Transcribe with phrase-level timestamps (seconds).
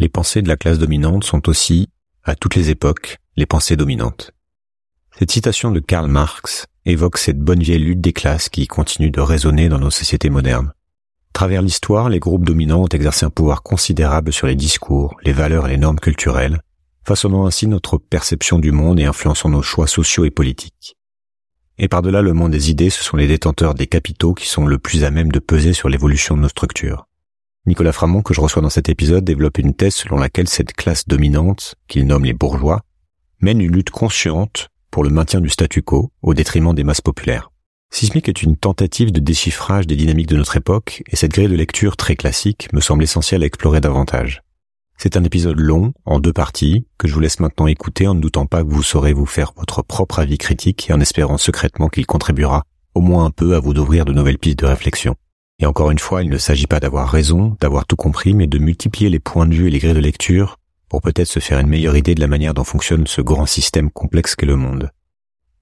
[0.00, 1.88] Les pensées de la classe dominante sont aussi,
[2.22, 4.30] à toutes les époques, les pensées dominantes.
[5.18, 9.20] Cette citation de Karl Marx évoque cette bonne vieille lutte des classes qui continue de
[9.20, 10.72] résonner dans nos sociétés modernes.
[11.32, 15.66] Travers l'histoire, les groupes dominants ont exercé un pouvoir considérable sur les discours, les valeurs
[15.66, 16.60] et les normes culturelles,
[17.04, 20.96] façonnant ainsi notre perception du monde et influençant nos choix sociaux et politiques.
[21.76, 24.78] Et par-delà le monde des idées, ce sont les détenteurs des capitaux qui sont le
[24.78, 27.08] plus à même de peser sur l'évolution de nos structures.
[27.68, 31.06] Nicolas Framont, que je reçois dans cet épisode, développe une thèse selon laquelle cette classe
[31.06, 32.80] dominante, qu'il nomme les bourgeois,
[33.40, 37.50] mène une lutte consciente pour le maintien du statu quo au détriment des masses populaires.
[37.90, 41.54] Sismic est une tentative de déchiffrage des dynamiques de notre époque et cette grille de
[41.54, 44.42] lecture très classique me semble essentielle à explorer davantage.
[44.96, 48.20] C'est un épisode long, en deux parties, que je vous laisse maintenant écouter en ne
[48.20, 51.88] doutant pas que vous saurez vous faire votre propre avis critique et en espérant secrètement
[51.88, 55.14] qu'il contribuera au moins un peu à vous d'ouvrir de nouvelles pistes de réflexion.
[55.60, 58.58] Et encore une fois, il ne s'agit pas d'avoir raison, d'avoir tout compris, mais de
[58.58, 60.56] multiplier les points de vue et les grilles de lecture
[60.88, 63.90] pour peut-être se faire une meilleure idée de la manière dont fonctionne ce grand système
[63.90, 64.90] complexe qu'est le monde.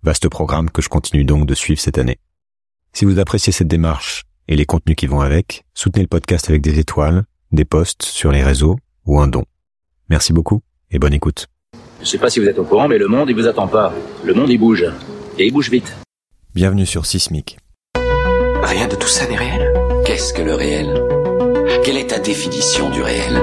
[0.02, 2.18] Vaste programme que je continue donc de suivre cette année.
[2.92, 6.60] Si vous appréciez cette démarche et les contenus qui vont avec, soutenez le podcast avec
[6.60, 9.44] des étoiles, des posts sur les réseaux ou un don.
[10.10, 11.46] Merci beaucoup et bonne écoute.
[12.00, 13.94] Je sais pas si vous êtes au courant, mais le monde, il vous attend pas.
[14.24, 14.84] Le monde, il bouge.
[15.38, 15.96] Et il bouge vite.
[16.54, 17.58] Bienvenue sur Sismic.
[18.62, 19.85] Rien de tout ça n'est réel.
[20.06, 21.02] Qu'est-ce que le réel?
[21.84, 23.42] Quelle est ta définition du réel?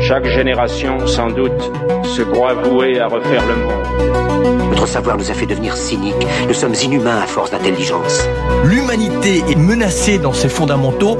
[0.00, 1.60] Chaque génération, sans doute,
[2.04, 4.70] se croit vouée à refaire le monde.
[4.70, 6.14] Notre savoir nous a fait devenir cyniques.
[6.46, 8.24] Nous sommes inhumains à force d'intelligence.
[8.62, 11.18] L'humanité est menacée dans ses fondamentaux.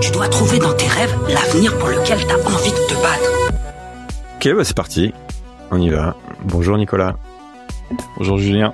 [0.00, 3.32] Tu dois trouver dans tes rêves l'avenir pour lequel tu as envie de te battre.
[4.36, 5.12] Ok, bah c'est parti.
[5.70, 6.16] On y va.
[6.44, 7.16] Bonjour Nicolas.
[8.16, 8.72] Bonjour Julien.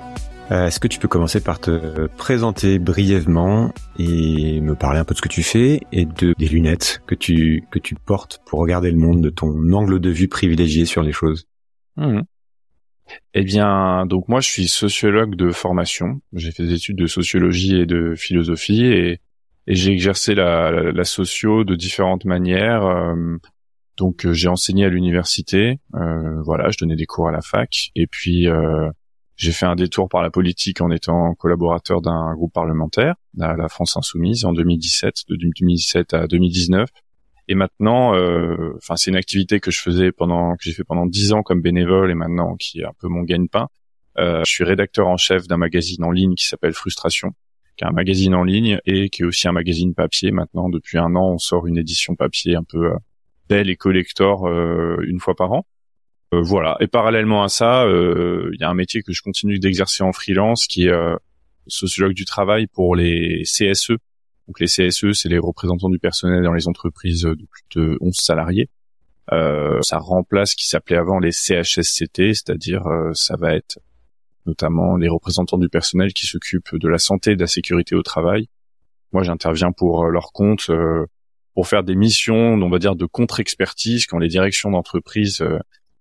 [0.49, 5.13] Euh, est-ce que tu peux commencer par te présenter brièvement et me parler un peu
[5.13, 8.59] de ce que tu fais et de des lunettes que tu que tu portes pour
[8.59, 11.47] regarder le monde de ton angle de vue privilégié sur les choses?
[11.97, 12.21] Mmh.
[13.33, 16.21] Eh bien, donc moi je suis sociologue de formation.
[16.33, 19.19] J'ai fait des études de sociologie et de philosophie et,
[19.67, 22.85] et j'ai exercé la, la, la, socio de différentes manières.
[22.85, 23.37] Euh,
[23.97, 27.89] donc euh, j'ai enseigné à l'université, euh, voilà, je donnais des cours à la fac
[27.95, 28.89] et puis euh,
[29.37, 33.95] j'ai fait un détour par la politique en étant collaborateur d'un groupe parlementaire, la France
[33.95, 36.89] Insoumise, en 2017, de 2017 à 2019.
[37.47, 41.05] Et maintenant, euh, enfin, c'est une activité que je faisais pendant, que j'ai fait pendant
[41.05, 43.69] dix ans comme bénévole et maintenant qui est un peu mon gagne-pain.
[44.17, 47.31] Euh, je suis rédacteur en chef d'un magazine en ligne qui s'appelle Frustration,
[47.77, 50.31] qui est un magazine en ligne et qui est aussi un magazine papier.
[50.31, 52.97] Maintenant, depuis un an, on sort une édition papier un peu euh,
[53.47, 55.65] belle et collector euh, une fois par an.
[56.33, 56.75] Euh, voilà.
[56.79, 60.11] Et parallèlement à ça, euh, il y a un métier que je continue d'exercer en
[60.11, 61.15] freelance, qui est euh,
[61.67, 63.93] sociologue du travail pour les CSE.
[64.47, 68.15] Donc les CSE, c'est les représentants du personnel dans les entreprises de plus de 11
[68.15, 68.69] salariés.
[69.33, 72.83] Euh, ça remplace ce qui s'appelait avant les CHSCT, c'est-à-dire
[73.13, 73.79] ça va être
[74.45, 78.03] notamment les représentants du personnel qui s'occupent de la santé et de la sécurité au
[78.03, 78.47] travail.
[79.11, 80.71] Moi, j'interviens pour leur compte
[81.53, 85.43] pour faire des missions, on va dire, de contre-expertise quand les directions d'entreprise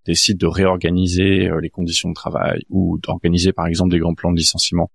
[0.06, 4.32] décide de réorganiser euh, les conditions de travail ou d'organiser par exemple des grands plans
[4.32, 4.90] de licenciement.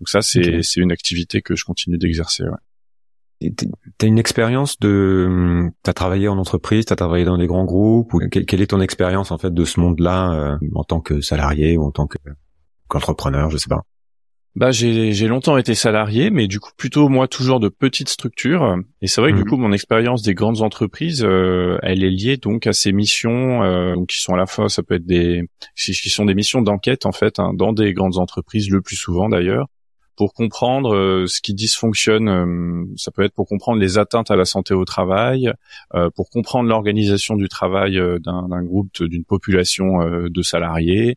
[0.00, 2.44] Donc ça, c'est c'est une activité que je continue d'exercer.
[2.44, 3.50] Ouais.
[3.98, 8.12] T'as une expérience de, t'as travaillé en entreprise, t'as travaillé dans des grands groupes.
[8.14, 11.76] Ou quelle est ton expérience en fait de ce monde-là euh, en tant que salarié
[11.76, 12.18] ou en tant que
[12.88, 13.82] qu'entrepreneur, je sais pas?
[14.56, 18.76] Bah j'ai longtemps été salarié, mais du coup plutôt moi toujours de petites structures.
[19.02, 19.48] Et c'est vrai que du mhm.
[19.48, 23.94] coup mon expérience des grandes entreprises, euh, elle est liée donc à ces missions, euh,
[23.94, 25.44] donc qui sont à la fois ça peut être des
[25.76, 29.28] qui sont des missions d'enquête en fait hein, dans des grandes entreprises le plus souvent
[29.28, 29.68] d'ailleurs
[30.16, 32.88] pour comprendre euh, ce qui dysfonctionne.
[32.96, 35.52] ça peut être pour comprendre les atteintes à la santé au travail,
[36.16, 41.16] pour comprendre l'organisation du travail d'un groupe, d'une population de salariés.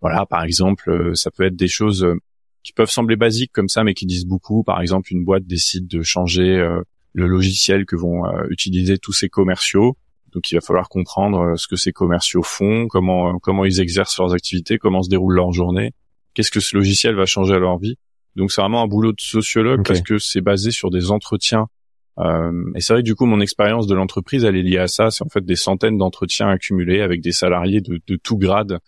[0.00, 2.06] Voilà, par exemple, ça peut être des choses
[2.66, 4.64] qui peuvent sembler basiques comme ça, mais qui disent beaucoup.
[4.64, 6.82] Par exemple, une boîte décide de changer euh,
[7.12, 9.96] le logiciel que vont euh, utiliser tous ces commerciaux.
[10.32, 14.18] Donc, il va falloir comprendre euh, ce que ces commerciaux font, comment comment ils exercent
[14.18, 15.92] leurs activités, comment se déroule leur journée,
[16.34, 17.98] qu'est-ce que ce logiciel va changer à leur vie.
[18.34, 21.68] Donc, c'est vraiment un boulot de sociologue parce que c'est basé sur des entretiens.
[22.18, 24.88] Euh, et c'est vrai que du coup, mon expérience de l'entreprise, elle est liée à
[24.88, 25.12] ça.
[25.12, 28.80] C'est en fait des centaines d'entretiens accumulés avec des salariés de, de tout grade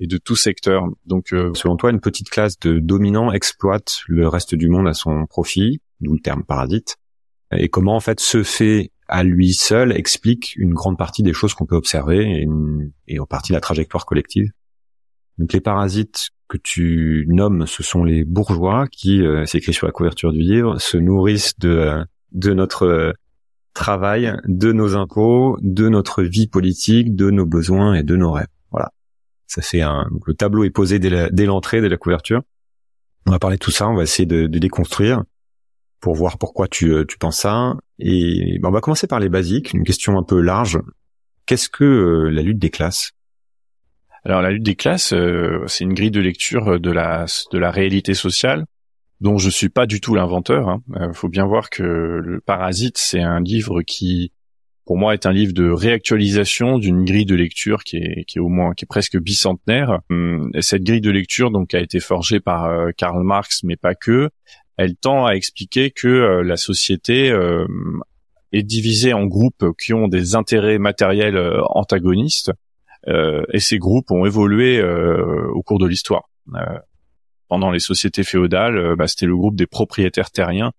[0.00, 0.86] et de tout secteur.
[1.06, 4.94] Donc, euh, selon toi, une petite classe de dominants exploite le reste du monde à
[4.94, 6.96] son profit, d'où le terme parasite.
[7.56, 11.54] Et comment en fait ce fait à lui seul explique une grande partie des choses
[11.54, 12.46] qu'on peut observer
[13.08, 14.50] et, en partie la trajectoire collective?
[15.38, 19.86] Donc les parasites que tu nommes, ce sont les bourgeois qui, euh, c'est écrit sur
[19.86, 23.14] la couverture du livre, se nourrissent de de notre
[23.74, 28.46] travail, de nos impôts, de notre vie politique, de nos besoins et de nos rêves.
[29.52, 32.40] Ça fait un, le tableau est posé dès l'entrée, dès la couverture.
[33.26, 35.24] On va parler de tout ça, on va essayer de, déconstruire
[36.00, 37.74] pour voir pourquoi tu, euh, penses ça.
[37.98, 40.80] Et ben, on va commencer par les basiques, une question un peu large.
[41.44, 43.12] Qu'est-ce que euh, la lutte des classes?
[44.24, 47.70] Alors la lutte des classes, euh, c'est une grille de lecture de la de la
[47.70, 48.64] réalité sociale
[49.20, 50.78] dont je suis pas du tout l'inventeur.
[50.96, 51.12] Il hein.
[51.12, 54.32] faut bien voir que le Parasite, c'est un livre qui,
[54.84, 58.40] pour moi, est un livre de réactualisation d'une grille de lecture qui est, qui est
[58.40, 60.00] au moins, qui est presque bicentenaire.
[60.10, 63.94] Hum, et cette grille de lecture, donc, a été forgée par Karl Marx, mais pas
[63.94, 64.30] que
[64.76, 67.66] elle tend à expliquer que euh, la société euh,
[68.52, 72.52] est divisée en groupes qui ont des intérêts matériels euh, antagonistes,
[73.52, 76.30] et ces groupes ont évolué au cours de l'histoire.
[77.48, 80.70] pendant les sociétés féodales, bah, c'était le groupe des propriétaires terriens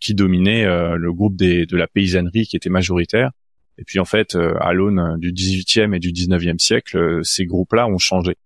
[0.00, 3.30] qui dominait le groupe des, de la paysannerie qui était majoritaire.
[3.78, 7.98] Et puis en fait, à l'aune du 18e et du 19e siècle, ces groupes-là ont
[7.98, 8.36] changé.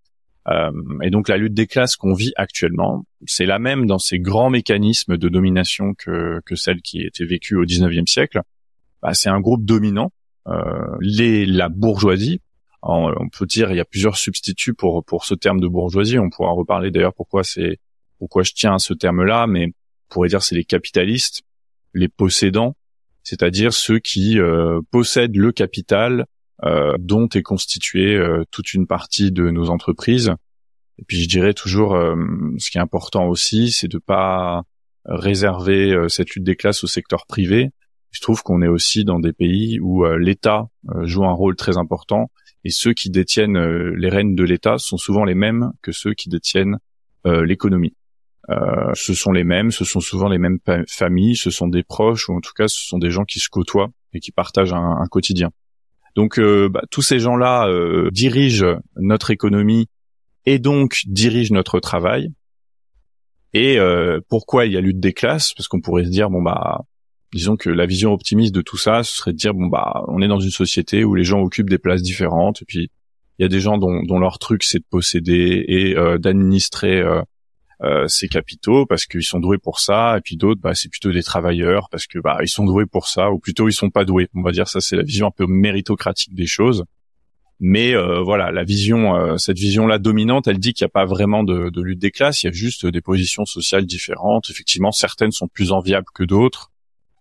[0.49, 4.19] Euh, et donc la lutte des classes qu'on vit actuellement, c'est la même dans ces
[4.19, 8.40] grands mécanismes de domination que, que celle qui était vécue au 19e siècle.
[9.02, 10.12] Bah, c'est un groupe dominant.
[10.49, 12.40] Euh, les, la bourgeoisie,
[12.82, 16.19] on peut dire il y a plusieurs substituts pour pour ce terme de bourgeoisie.
[16.19, 17.79] On pourra reparler d'ailleurs pourquoi c'est
[18.19, 19.69] pourquoi je tiens à ce terme-là, mais
[20.12, 21.43] pourrait dire c'est les capitalistes,
[21.94, 22.76] les possédants,
[23.23, 26.26] c'est-à-dire ceux qui euh, possèdent le capital
[26.64, 30.32] euh, dont est constituée euh, toute une partie de nos entreprises.
[30.99, 32.14] Et puis je dirais toujours, euh,
[32.59, 34.62] ce qui est important aussi, c'est de pas
[35.05, 37.70] réserver cette lutte des classes au secteur privé.
[38.12, 40.69] Je trouve qu'on est aussi dans des pays où l'État
[41.00, 42.31] joue un rôle très important
[42.62, 46.29] et ceux qui détiennent les rênes de l'État sont souvent les mêmes que ceux qui
[46.29, 46.79] détiennent
[47.25, 47.97] l'économie.
[48.50, 50.59] Euh, ce sont les mêmes, ce sont souvent les mêmes
[50.89, 53.49] familles, ce sont des proches ou en tout cas ce sont des gens qui se
[53.49, 55.50] côtoient et qui partagent un, un quotidien.
[56.15, 59.87] Donc euh, bah, tous ces gens-là euh, dirigent notre économie
[60.44, 62.31] et donc dirigent notre travail.
[63.55, 65.55] Et euh, pourquoi il y a lutte des classes?
[65.55, 66.83] Parce qu'on pourrait se dire bon bah
[67.33, 70.21] disons que la vision optimiste de tout ça, ce serait de dire bon bah on
[70.21, 72.91] est dans une société où les gens occupent des places différentes et puis
[73.39, 77.03] il y a des gens dont, dont leur truc c'est de posséder et d'administrer
[77.84, 81.11] euh, ces capitaux parce qu'ils sont doués pour ça, et puis d'autres, bah, c'est plutôt
[81.11, 84.05] des travailleurs parce que bah, ils sont doués pour ça, ou plutôt ils sont pas
[84.05, 84.29] doués.
[84.34, 86.84] On va dire ça, c'est la vision un peu méritocratique des choses.
[87.58, 91.06] Mais euh, voilà, la vision, euh, cette vision-là dominante, elle dit qu'il n'y a pas
[91.06, 94.49] vraiment de, de, lutte des classes, il y a juste des positions sociales différentes.
[94.49, 96.70] Effectivement, certaines sont plus enviables que d'autres,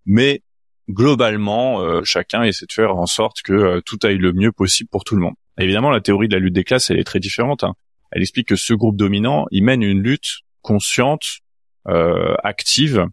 [0.05, 0.43] mais
[0.89, 5.15] globalement, chacun essaie de faire en sorte que tout aille le mieux possible pour tout
[5.15, 5.35] le monde.
[5.57, 7.63] évidemment, la théorie de la lutte des classes, elle est très différente.
[7.63, 7.75] Hein.
[8.11, 11.23] Elle explique que ce groupe dominant, il mène une lutte consciente,
[11.87, 13.05] euh, active,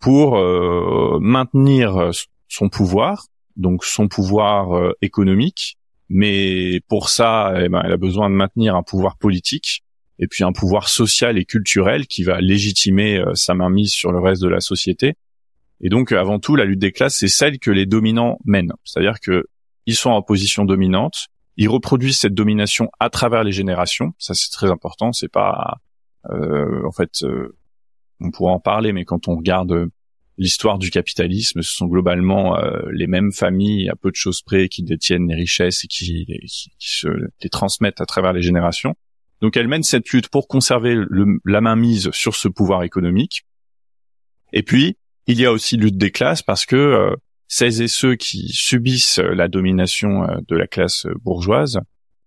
[0.00, 2.10] pour euh, maintenir
[2.48, 3.26] son pouvoir,
[3.56, 5.78] donc son pouvoir euh, économique,
[6.08, 9.82] mais pour ça, eh ben, elle a besoin de maintenir un pouvoir politique
[10.18, 14.40] et puis un pouvoir social et culturel qui va légitimer sa mainmise sur le reste
[14.40, 15.14] de la société.
[15.80, 18.72] Et donc, avant tout, la lutte des classes, c'est celle que les dominants mènent.
[18.84, 19.44] C'est-à-dire que
[19.84, 24.12] ils sont en position dominante, ils reproduisent cette domination à travers les générations.
[24.18, 25.12] Ça, c'est très important.
[25.12, 25.74] C'est pas euh,
[26.30, 27.56] en fait, euh,
[28.20, 29.86] on pourra en parler, mais quand on regarde euh,
[30.38, 32.58] l'histoire du capitalisme, ce sont globalement
[32.92, 36.26] les mêmes familles, à peu de choses près, qui détiennent les richesses et qui,
[36.78, 37.08] se
[37.42, 38.94] les transmettent à travers les générations.
[39.40, 43.46] Donc elle mène cette lutte pour conserver le, la mainmise sur ce pouvoir économique.
[44.52, 47.16] Et puis, il y a aussi lutte des classes parce que euh,
[47.48, 51.80] celles et ceux qui subissent la domination de la classe bourgeoise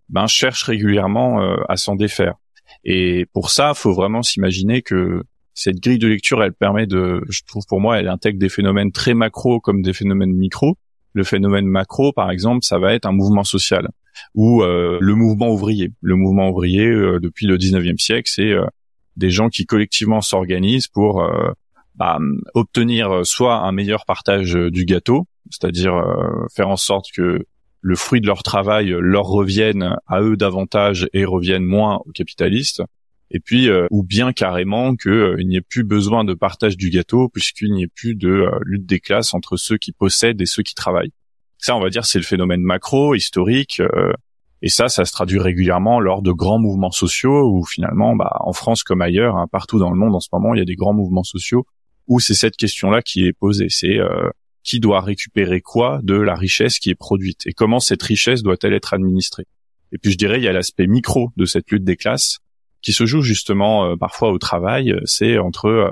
[0.07, 2.33] ben, cherchent régulièrement à s'en défaire.
[2.83, 5.23] Et pour ça, faut vraiment s'imaginer que
[5.53, 8.91] cette grille de lecture, elle permet de, je trouve pour moi, elle intègre des phénomènes
[8.91, 10.77] très macro comme des phénomènes micro.
[11.13, 13.89] Le phénomène macro, par exemple, ça va être un mouvement social
[14.35, 15.91] ou euh, le mouvement ouvrier.
[16.01, 18.65] Le mouvement ouvrier, euh, depuis le 19e siècle, c'est euh,
[19.15, 21.21] des gens qui collectivement s'organisent pour
[21.95, 22.19] bah,
[22.53, 26.01] obtenir soit un meilleur partage du gâteau, c'est-à-dire
[26.55, 27.45] faire en sorte que
[27.81, 32.81] le fruit de leur travail leur revienne à eux davantage et revienne moins aux capitalistes.
[33.31, 36.89] Et puis, euh, ou bien carrément qu'il euh, n'y ait plus besoin de partage du
[36.89, 40.47] gâteau puisqu'il n'y ait plus de euh, lutte des classes entre ceux qui possèdent et
[40.47, 41.13] ceux qui travaillent.
[41.59, 43.81] Ça, on va dire, c'est le phénomène macro, historique.
[44.61, 48.53] et ça, ça se traduit régulièrement lors de grands mouvements sociaux où finalement, bah, en
[48.53, 50.77] France comme ailleurs, hein, partout dans le monde en ce moment, il y a des
[50.77, 51.65] grands mouvements sociaux
[52.07, 53.67] où c'est cette question-là qui est posée.
[53.69, 53.99] C'est
[54.63, 58.73] qui doit récupérer quoi de la richesse qui est produite et comment cette richesse doit-elle
[58.73, 59.45] être administrée.
[59.91, 62.39] Et puis je dirais il y a l'aspect micro de cette lutte des classes
[62.81, 65.89] qui se joue justement euh, parfois au travail, c'est entre euh,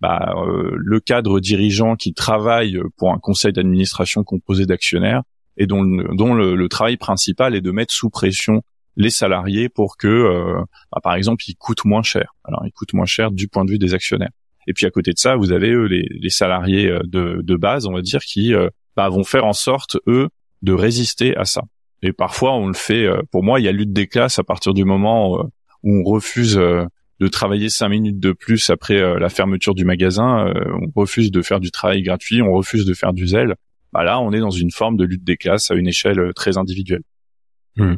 [0.00, 0.34] bah,
[0.76, 5.22] le cadre dirigeant qui travaille pour un conseil d'administration composé d'actionnaires
[5.56, 8.62] et dont, dont le, travail principal est de mettre sous pression
[8.96, 10.54] les salariés pour que,
[10.92, 12.36] bah, par exemple, ils coûtent moins cher.
[12.44, 14.30] Alors, ils coûtent moins cher du point de vue des actionnaires.
[14.68, 17.86] Et puis à côté de ça, vous avez eux les, les salariés de, de, base,
[17.86, 18.52] on va dire, qui
[18.96, 20.28] bah, vont faire en sorte eux
[20.62, 21.62] de résister à ça.
[22.02, 23.04] Et parfois, on le fait.
[23.04, 25.42] Euh, pour moi, il y a lutte des classes à partir du moment euh,
[25.82, 26.84] où on refuse euh,
[27.20, 30.52] de travailler cinq minutes de plus après la fermeture du magasin.
[30.54, 32.42] on refuse de faire du travail gratuit.
[32.42, 33.56] On refuse de faire du zèle.
[33.92, 36.58] Bah là, on est dans une forme de lutte des classes à une échelle très
[36.58, 37.02] individuelle.
[37.74, 37.96] Hmm.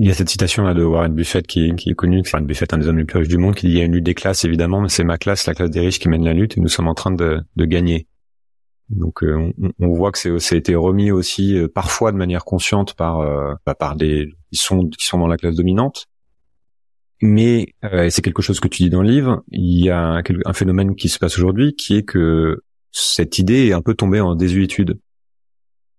[0.00, 2.72] Il y a cette citation là de Warren Buffett qui, qui est connue, Warren Buffett,
[2.72, 4.04] un des hommes les plus riches du monde, qui dit il y a une lutte
[4.04, 6.56] des classes évidemment, mais c'est ma classe, la classe des riches qui mène la lutte
[6.56, 8.06] et nous sommes en train de, gagner.
[8.90, 12.94] Donc euh, on, voit que c'est ça été remis aussi euh, parfois de manière consciente
[12.94, 16.06] par euh, bah, par des qui sont qui sont dans la classe dominante.
[17.20, 19.42] Mais c'est quelque chose que tu dis dans le livre.
[19.50, 22.62] Il y a un phénomène qui se passe aujourd'hui qui est que
[22.92, 25.00] cette idée est un peu tombée en désuétude.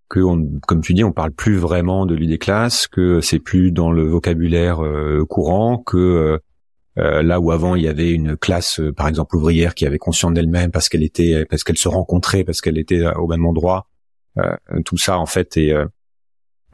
[0.10, 3.72] Que on, comme tu dis, on parle plus vraiment de l'idée classe, que c'est plus
[3.72, 4.82] dans le vocabulaire
[5.28, 6.40] courant, que
[7.00, 10.00] euh, là où avant il y avait une classe, euh, par exemple ouvrière, qui avait
[10.00, 13.88] conscience d'elle-même parce qu'elle était, parce qu'elle se rencontrait, parce qu'elle était au même endroit.
[14.38, 15.60] Euh, tout ça en fait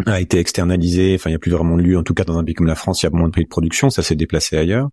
[0.06, 1.16] a été externalisé.
[1.16, 1.98] Enfin, il n'y a plus vraiment de lieu.
[1.98, 3.44] En tout cas, dans un pays comme la France, il y a moins de pays
[3.44, 3.90] de production.
[3.90, 4.90] Ça s'est déplacé ailleurs.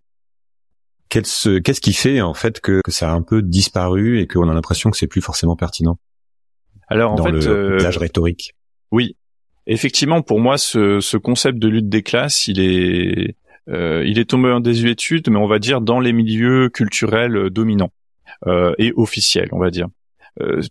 [1.09, 4.91] Qu'est-ce, qui fait en fait que, ça a un peu disparu et qu'on a l'impression
[4.91, 5.99] que c'est plus forcément pertinent?
[6.93, 8.55] Alors en dans fait, le euh, rhétorique.
[8.91, 9.17] Oui,
[9.67, 13.37] effectivement, pour moi, ce, ce, concept de lutte des classes, il est
[13.69, 17.51] euh, il est tombé en désuétude, mais on va dire dans les milieux culturels euh,
[17.51, 17.93] dominants
[18.47, 19.89] euh, et officiels, on va dire.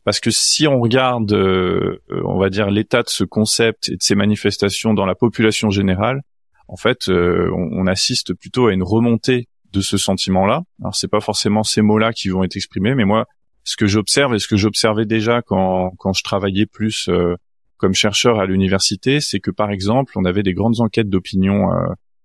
[0.04, 4.16] parce que si on regarde, on va dire l'état de ce concept et de ces
[4.16, 6.22] manifestations dans la population générale,
[6.68, 10.64] en fait, on, assiste plutôt à une remontée de ce sentiment-là.
[10.82, 13.28] Alors c'est pas forcément ces mots-là qui vont être exprimés, mais moi,
[13.64, 17.10] ce que j'observe et ce que j'observais déjà quand quand je travaillais plus
[17.78, 21.70] comme chercheur à l'université, c'est que par exemple, on avait des grandes enquêtes d'opinion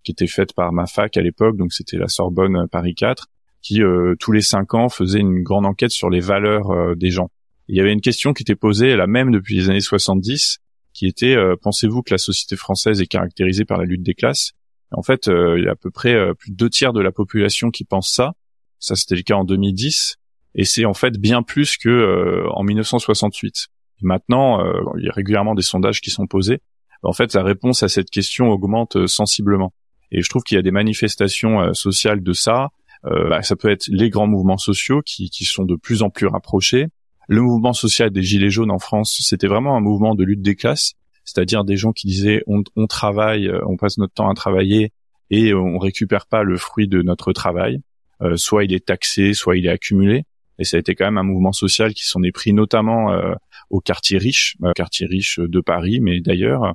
[0.07, 3.26] qui était faite par ma fac à l'époque, donc c'était la Sorbonne euh, Paris 4,
[3.61, 7.11] qui euh, tous les cinq ans faisait une grande enquête sur les valeurs euh, des
[7.11, 7.28] gens.
[7.69, 10.59] il y avait une question qui était posée, la même depuis les années 70,
[10.95, 14.52] qui était pensez-vous que la société française est caractérisée par la lutte des classes?
[14.93, 17.71] En fait, il y a à peu près plus de deux tiers de la population
[17.71, 18.33] qui pense ça.
[18.78, 20.16] Ça, c'était le cas en 2010,
[20.57, 23.69] et c'est en fait bien plus que en 1968.
[24.03, 24.65] maintenant,
[24.99, 26.61] il y a régulièrement des sondages qui sont posés.
[27.03, 29.73] En fait, la réponse à cette question augmente sensiblement.
[30.13, 32.71] Et je trouve qu'il y a des manifestations euh, sociales de ça.
[33.05, 36.11] Euh, bah, ça peut être les grands mouvements sociaux qui, qui sont de plus en
[36.11, 36.87] plus rapprochés.
[37.29, 40.55] Le mouvement social des Gilets jaunes en France, c'était vraiment un mouvement de lutte des
[40.55, 40.95] classes,
[41.25, 44.93] c'est-à-dire des gens qui disaient on, on travaille, euh, on passe notre temps à travailler
[45.31, 47.81] et on récupère pas le fruit de notre travail.
[48.23, 50.25] Euh, soit il est taxé, soit il est accumulé.
[50.59, 53.35] Et ça a été quand même un mouvement social qui s'en est pris notamment euh,
[53.71, 56.75] au quartier riche, euh, quartier riche de Paris, mais d'ailleurs,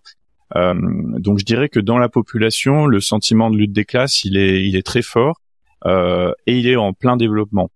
[0.56, 0.74] euh,
[1.20, 4.66] donc je dirais que dans la population, le sentiment de lutte des classes, il est,
[4.68, 5.42] il est très fort
[5.86, 7.72] euh, et il est en plein développement.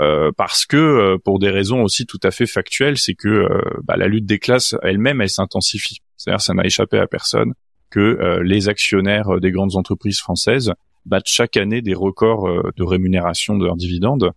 [0.00, 3.46] Euh, parce que pour des raisons aussi tout à fait factuelles, c'est que
[3.84, 5.98] bah, la lutte des classes elle-même, elle, s'intensifie.
[6.16, 7.54] C'est-à-dire, ça n'a échappé à personne
[7.90, 10.72] que les actionnaires des grandes entreprises françaises
[11.06, 14.32] battent chaque année des records de rémunération de leurs dividendes,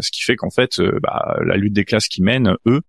[0.00, 2.82] ce qui fait qu'en fait, bah, la lutte des classes qui mènent eux,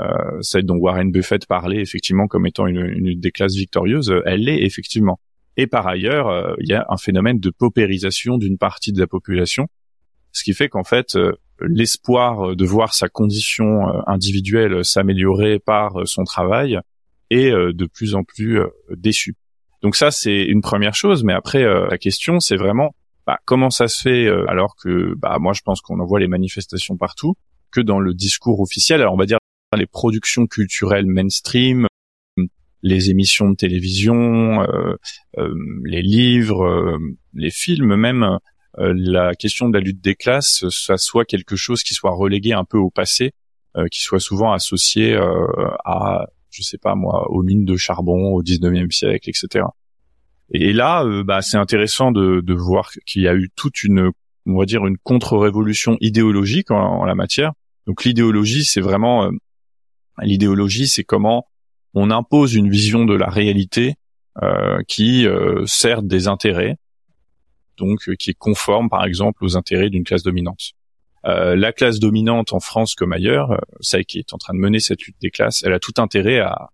[0.00, 4.44] euh, celle dont Warren Buffett parlait effectivement comme étant une, une des classes victorieuses, elle
[4.44, 5.20] l'est effectivement.
[5.56, 9.06] Et par ailleurs, euh, il y a un phénomène de paupérisation d'une partie de la
[9.06, 9.68] population,
[10.32, 16.24] ce qui fait qu'en fait, euh, l'espoir de voir sa condition individuelle s'améliorer par son
[16.24, 16.80] travail
[17.30, 18.58] est de plus en plus
[18.90, 19.36] déçu.
[19.80, 23.88] Donc ça, c'est une première chose, mais après, la question, c'est vraiment bah, comment ça
[23.88, 27.34] se fait alors que bah, moi, je pense qu'on en voit les manifestations partout,
[27.70, 29.38] que dans le discours officiel, alors on va dire
[29.76, 31.86] les productions culturelles mainstream,
[32.82, 34.96] les émissions de télévision, euh,
[35.38, 35.54] euh,
[35.84, 36.98] les livres, euh,
[37.32, 38.38] les films même,
[38.76, 42.64] la question de la lutte des classes, ça soit quelque chose qui soit relégué un
[42.64, 43.30] peu au passé,
[43.92, 45.16] qui soit souvent associé
[45.84, 49.66] à, je sais pas moi, aux mines de charbon au 19e siècle, etc.
[50.52, 54.10] Et là, bah, c'est intéressant de, de voir qu'il y a eu toute une,
[54.46, 57.52] on va dire, une contre-révolution idéologique en, en, la matière.
[57.86, 59.30] Donc l'idéologie, c'est vraiment
[60.22, 61.48] L'idéologie, c'est comment
[61.92, 63.94] on impose une vision de la réalité
[64.42, 66.76] euh, qui euh, sert des intérêts,
[67.76, 70.72] donc euh, qui est conforme, par exemple, aux intérêts d'une classe dominante.
[71.24, 75.02] la classe dominante en France comme ailleurs, celle qui est en train de mener cette
[75.02, 76.70] lutte des classes, elle a tout intérêt à,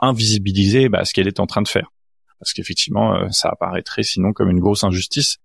[0.00, 1.91] invisibiliser bah, ce qu'elle est en train de faire,
[2.42, 5.38] parce qu'effectivement, ça apparaîtrait sinon comme une grosse injustice.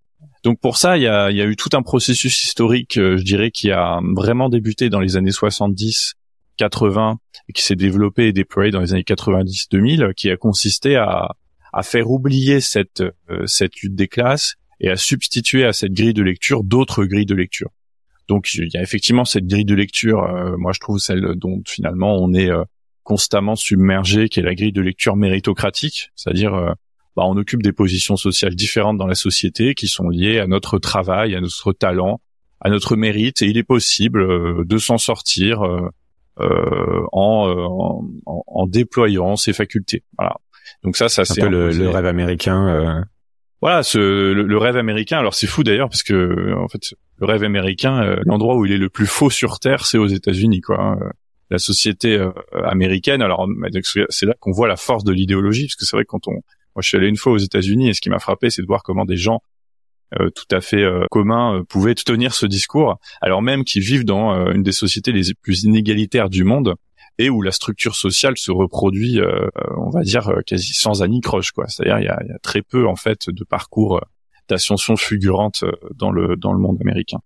[0.43, 3.23] Donc pour ça, il y a, y a eu tout un processus historique, euh, je
[3.23, 6.13] dirais, qui a vraiment débuté dans les années 70,
[6.57, 11.35] 80, et qui s'est développé et déployé dans les années 90-2000, qui a consisté à,
[11.73, 16.13] à faire oublier cette, euh, cette lutte des classes et à substituer à cette grille
[16.13, 17.69] de lecture d'autres grilles de lecture.
[18.27, 21.61] Donc il y a effectivement cette grille de lecture, euh, moi je trouve celle dont
[21.65, 22.49] finalement on est
[23.03, 26.75] constamment submergé, qui est la grille de lecture méritocratique, c'est-à-dire
[27.17, 30.77] bah, on occupe des positions sociales différentes dans la société qui sont liées à notre
[30.77, 32.21] travail, à notre talent,
[32.61, 35.89] à notre mérite, et il est possible euh, de s'en sortir euh,
[36.39, 40.03] euh, en, en, déployant ses facultés.
[40.19, 40.35] Voilà.
[40.83, 43.03] Donc ça, ça c'est un peu le, rêve américain.
[43.61, 45.17] Voilà, ce, le, rêve américain.
[45.17, 48.77] Alors c'est fou d'ailleurs parce que en fait, le rêve américain, l'endroit où il est
[48.77, 50.79] le plus faux sur terre, c'est aux États-Unis, quoi.
[50.79, 50.99] Hein.
[51.49, 52.23] La société
[52.63, 53.23] américaine.
[53.23, 53.47] Alors
[54.09, 56.43] c'est là qu'on voit la force de l'idéologie, parce que c'est vrai que quand on
[56.77, 58.67] moi, je suis allé une fois aux États-Unis et ce qui m'a frappé, c'est de
[58.67, 59.41] voir comment des gens
[60.19, 64.05] euh, tout à fait euh, communs euh, pouvaient tenir ce discours, alors même qu'ils vivent
[64.05, 66.75] dans une des sociétés les plus inégalitaires du monde
[67.17, 69.19] et où la structure sociale se reproduit,
[69.75, 71.67] on va dire, quasi sans anicroche, quoi.
[71.67, 73.99] C'est-à-dire, il y a, y a, très peu en fait de parcours
[74.47, 75.63] d'ascension fulgurante
[75.95, 77.17] dans le dans le monde américain,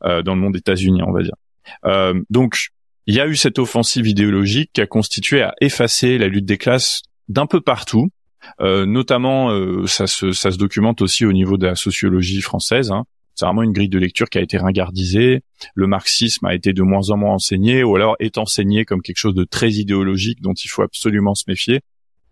[0.00, 2.24] dans le monde états-unien, on va dire.
[2.30, 2.70] donc,
[3.06, 6.56] il y a eu cette offensive idéologique qui a constitué à effacer la lutte des
[6.56, 8.12] classes d'un peu partout, euh,
[8.60, 12.90] notamment, euh, ça, se, ça se documente aussi au niveau de la sociologie française.
[12.90, 13.04] Hein.
[13.34, 15.42] C'est vraiment une grille de lecture qui a été ringardisée.
[15.74, 19.18] Le marxisme a été de moins en moins enseigné, ou alors est enseigné comme quelque
[19.18, 21.80] chose de très idéologique dont il faut absolument se méfier.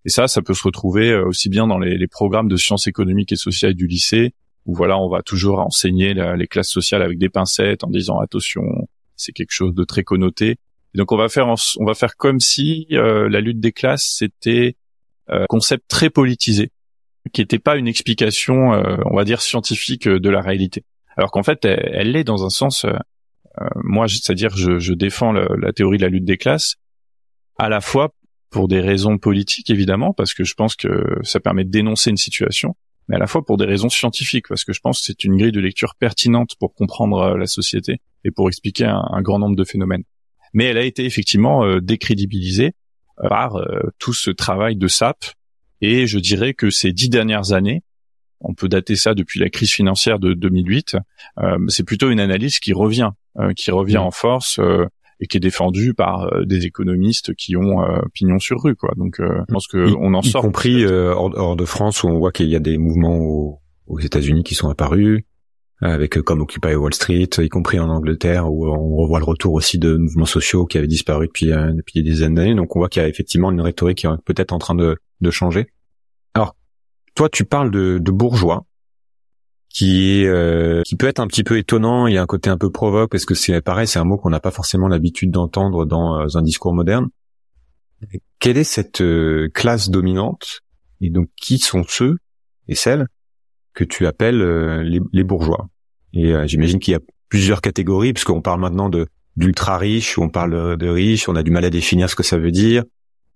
[0.04, 2.86] Et ça, ça peut se retrouver euh, aussi bien dans les, les programmes de sciences
[2.86, 4.32] économiques et sociales du lycée,
[4.64, 8.62] où voilà, on va toujours enseigner les classes sociales avec des pincettes en disant attention,
[9.16, 10.56] c'est quelque chose de très connoté.
[10.94, 14.68] Et donc on va faire, on va faire comme si la lutte des classes c'était
[14.68, 14.81] euh,
[15.48, 16.70] concept très politisé,
[17.32, 20.84] qui n'était pas une explication, euh, on va dire, scientifique euh, de la réalité.
[21.16, 22.86] Alors qu'en fait, elle l'est dans un sens.
[23.76, 26.76] moi, c'est-à-dire, je, je défends la théorie de la lutte des classes,
[27.58, 28.14] à la fois
[28.48, 30.88] pour des raisons politiques évidemment, parce que je pense que
[31.22, 32.76] ça permet de dénoncer une situation,
[33.08, 35.36] mais à la fois pour des raisons scientifiques, parce que je pense que c'est une
[35.36, 39.56] grille de lecture pertinente pour comprendre la société et pour expliquer un, un grand nombre
[39.56, 40.04] de phénomènes.
[40.54, 42.72] Mais elle a été effectivement décrédibilisée
[43.28, 45.24] par euh, tout ce travail de SAP.
[45.80, 47.82] Et je dirais que ces dix dernières années,
[48.40, 50.96] on peut dater ça depuis la crise financière de 2008,
[51.38, 54.06] euh, c'est plutôt une analyse qui revient, euh, qui revient mmh.
[54.06, 54.60] en force
[55.20, 58.92] et qui est défendue par des économistes qui ont pignon sur rue, quoi.
[58.96, 60.42] Donc, je pense que on en sort.
[60.42, 64.42] Y compris hors, de France où on voit qu'il y a des mouvements aux États-Unis
[64.42, 65.24] qui sont apparus
[65.82, 69.78] avec comme Occupy Wall Street, y compris en Angleterre, où on revoit le retour aussi
[69.78, 72.54] de mouvements sociaux qui avaient disparu depuis, euh, depuis des dizaines d'années.
[72.54, 74.96] Donc on voit qu'il y a effectivement une rhétorique qui est peut-être en train de,
[75.20, 75.66] de changer.
[76.34, 76.54] Alors,
[77.16, 78.64] toi, tu parles de, de bourgeois,
[79.68, 82.06] qui est euh, qui peut être un petit peu étonnant.
[82.06, 84.18] Il y a un côté un peu provoque parce que c'est pareil, c'est un mot
[84.18, 87.08] qu'on n'a pas forcément l'habitude d'entendre dans euh, un discours moderne.
[88.38, 89.02] Quelle est cette
[89.54, 90.60] classe dominante
[91.00, 92.16] et donc qui sont ceux
[92.68, 93.06] et celles
[93.74, 94.42] que tu appelles
[94.82, 95.68] les, les bourgeois?
[96.12, 100.28] Et euh, j'imagine qu'il y a plusieurs catégories, puisqu'on parle maintenant de d'ultra riches, on
[100.28, 102.84] parle de riches, on a du mal à définir ce que ça veut dire.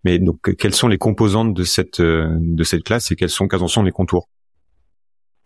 [0.04, 3.48] Mais donc, quelles sont les composantes de cette euh, de cette classe et quels sont
[3.48, 4.28] quels en sont les contours?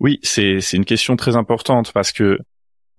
[0.00, 2.38] Oui, c'est c'est une question très importante parce que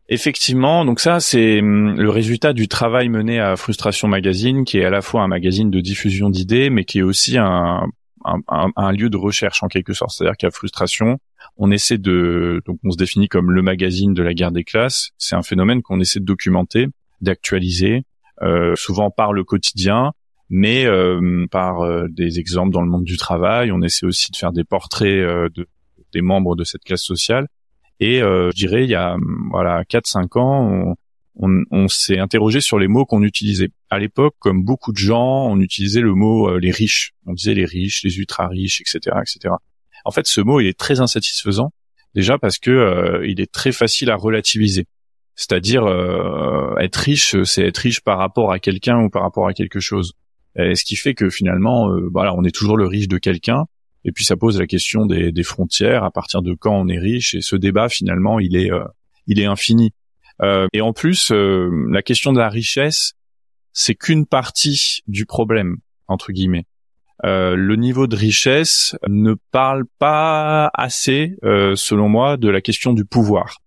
[0.07, 4.85] effectivement, donc ça c'est hum, le résultat du travail mené à Frustration Magazine, qui est
[4.85, 7.85] à la fois un magazine de diffusion d'idées, mais qui est aussi un
[8.25, 10.11] un, lieu de recherche en quelque sorte.
[10.11, 11.19] C'est-à-dire qu'à Frustration,
[11.57, 15.11] on essaie de, donc on se définit comme le magazine de la guerre des classes.
[15.17, 16.87] C'est un phénomène qu'on essaie de documenter,
[17.21, 18.03] d'actualiser,
[18.41, 20.13] euh, souvent par le quotidien,
[20.49, 23.71] mais euh, par euh, des exemples dans le monde du travail.
[23.71, 25.07] On essaie aussi de faire des portraits
[25.53, 25.67] de,
[26.11, 27.47] des membres de cette classe sociale.
[27.99, 29.15] Et je dirais, il y a
[29.51, 30.95] voilà 4-5 ans,
[31.35, 33.69] on, on, on s'est interrogé sur les mots qu'on utilisait.
[33.91, 37.13] À l'époque, comme beaucoup de gens, on utilisait le mot euh, les riches.
[37.27, 39.53] On disait les riches, les ultra riches, etc., etc.
[40.05, 41.71] En fait, ce mot, il est très insatisfaisant.
[42.15, 44.87] Déjà parce que euh, il est très facile à relativiser.
[45.35, 49.53] C'est-à-dire euh, être riche, c'est être riche par rapport à quelqu'un ou par rapport à
[49.53, 50.13] quelque chose.
[50.57, 53.65] Et ce qui fait que finalement, voilà, on est toujours le riche de quelqu'un.
[54.03, 56.03] Et puis ça pose la question des, des, frontières.
[56.03, 58.69] À partir de quand on est riche Et ce débat, finalement, il est,
[59.27, 59.93] il est infini.
[60.41, 63.13] Euh, et en plus, euh, la question de la richesse,
[63.73, 66.65] c'est qu'une partie du problème entre guillemets.
[67.23, 73.05] Euh, le niveau de richesse ne parle pas assez, selon moi, de la question du
[73.05, 73.57] pouvoir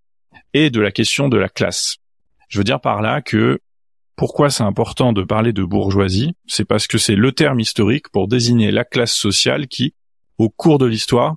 [0.53, 1.97] et de la question de la classe.
[2.49, 3.61] Je veux dire par là que
[4.17, 8.29] pourquoi c'est important de parler de bourgeoisie, c'est parce que c'est le terme historique pour
[8.29, 9.95] désigner la classe sociale qui,
[10.39, 11.37] au cours de l'histoire,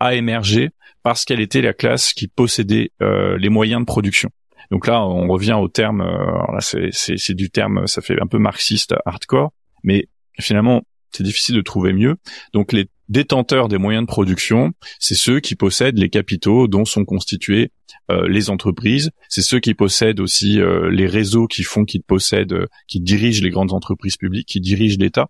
[0.00, 0.70] a émergé
[1.02, 4.30] parce qu'elle était la classe qui possédait les moyens de production.
[4.70, 8.94] Donc là, on revient au terme, là c'est du terme, ça fait un peu marxiste
[9.04, 10.08] hardcore, mais
[10.40, 12.16] finalement, c'est difficile de trouver mieux.
[12.52, 17.04] Donc les détenteurs des moyens de production, c'est ceux qui possèdent les capitaux dont sont
[17.04, 17.70] constituées
[18.10, 19.10] euh, les entreprises.
[19.28, 23.42] C'est ceux qui possèdent aussi euh, les réseaux qui font qu'ils possèdent, euh, qui dirigent
[23.42, 25.28] les grandes entreprises publiques, qui dirigent l'État.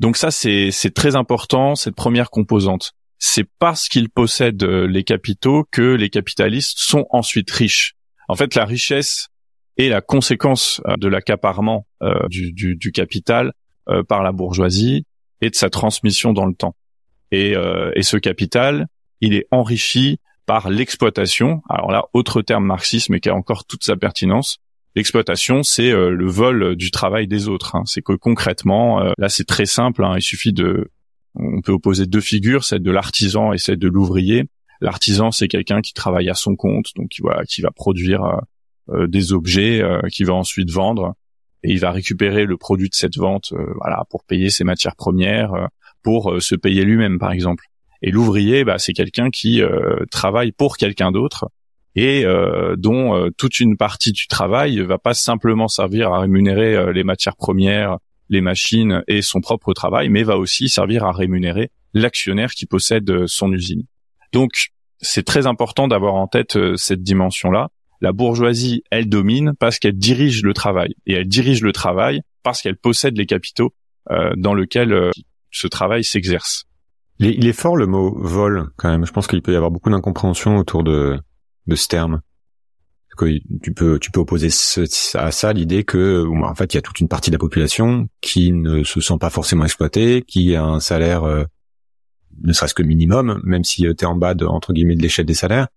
[0.00, 2.92] Donc ça, c'est très important, cette première composante.
[3.18, 7.96] C'est parce qu'ils possèdent les capitaux que les capitalistes sont ensuite riches.
[8.30, 9.28] En fait, la richesse
[9.76, 11.86] est la conséquence de l'accaparement
[12.28, 13.52] du, du, du, capital
[14.08, 15.04] par la bourgeoisie
[15.40, 16.76] et de sa transmission dans le temps.
[17.32, 18.86] Et, euh, et ce capital,
[19.20, 21.62] il est enrichi par l'exploitation.
[21.68, 24.58] Alors là, autre terme marxisme mais qui a encore toute sa pertinence.
[24.96, 27.76] L'exploitation, c'est euh, le vol du travail des autres.
[27.76, 27.84] Hein.
[27.86, 30.04] C'est que concrètement, euh, là, c'est très simple.
[30.04, 30.14] Hein.
[30.16, 30.90] Il suffit de,
[31.36, 34.46] on peut opposer deux figures, celle de l'artisan et celle de l'ouvrier.
[34.80, 38.40] L'artisan, c'est quelqu'un qui travaille à son compte, donc qui va, qui va produire
[38.88, 41.14] des objets, qui va ensuite vendre
[41.62, 44.96] et il va récupérer le produit de cette vente euh, voilà pour payer ses matières
[44.96, 45.66] premières euh,
[46.02, 47.64] pour euh, se payer lui-même par exemple.
[48.02, 49.60] Et l'ouvrier bah, c'est quelqu'un qui
[50.10, 51.50] travaille pour quelqu'un d'autre
[51.94, 52.24] et
[52.78, 57.98] dont toute une partie du travail va pas simplement servir à rémunérer les matières premières
[58.30, 63.26] les machines et son propre travail mais va aussi servir à rémunérer l'actionnaire qui possède
[63.26, 63.82] son usine
[64.32, 64.50] donc
[65.00, 69.96] c'est très important d'avoir en tête cette dimension là la bourgeoisie, elle domine parce qu'elle
[69.96, 70.94] dirige le travail.
[71.06, 73.74] Et elle dirige le travail parce qu'elle possède les capitaux
[74.10, 75.10] euh, dans lesquels euh,
[75.50, 76.64] ce travail s'exerce.
[77.18, 79.04] Il, est fort le mot vol quand même.
[79.04, 81.18] Je pense qu'il peut y avoir beaucoup d'incompréhension autour de,
[81.66, 82.22] de ce terme.
[83.18, 84.48] tu peux tu peux opposer
[85.14, 88.08] à ça l'idée que en fait il y a toute une partie de la population
[88.22, 91.44] qui ne se sent pas forcément exploitée, qui a un salaire euh,
[92.42, 95.26] ne serait-ce que minimum, même si tu es en bas de, entre guillemets de l'échelle
[95.26, 95.68] des salaires,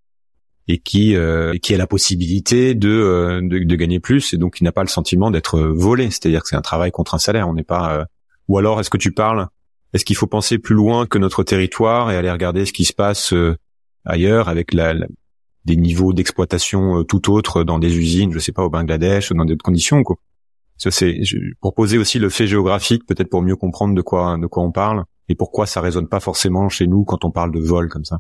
[0.68, 4.64] et qui euh, a la possibilité de, euh, de, de gagner plus et donc qui
[4.64, 7.54] n'a pas le sentiment d'être volé, c'est-à-dire que c'est un travail contre un salaire, on
[7.54, 8.06] n'est pas euh,
[8.48, 9.48] ou alors est-ce que tu parles
[9.94, 12.94] est-ce qu'il faut penser plus loin que notre territoire et aller regarder ce qui se
[12.94, 13.32] passe
[14.06, 14.76] ailleurs avec
[15.66, 19.46] des niveaux d'exploitation tout autres dans des usines, je sais pas au Bangladesh ou dans
[19.46, 20.16] d'autres conditions quoi.
[20.78, 21.22] Ça c'est
[21.62, 24.72] pour poser aussi le fait géographique peut-être pour mieux comprendre de quoi de quoi on
[24.72, 28.06] parle et pourquoi ça résonne pas forcément chez nous quand on parle de vol comme
[28.06, 28.20] ça?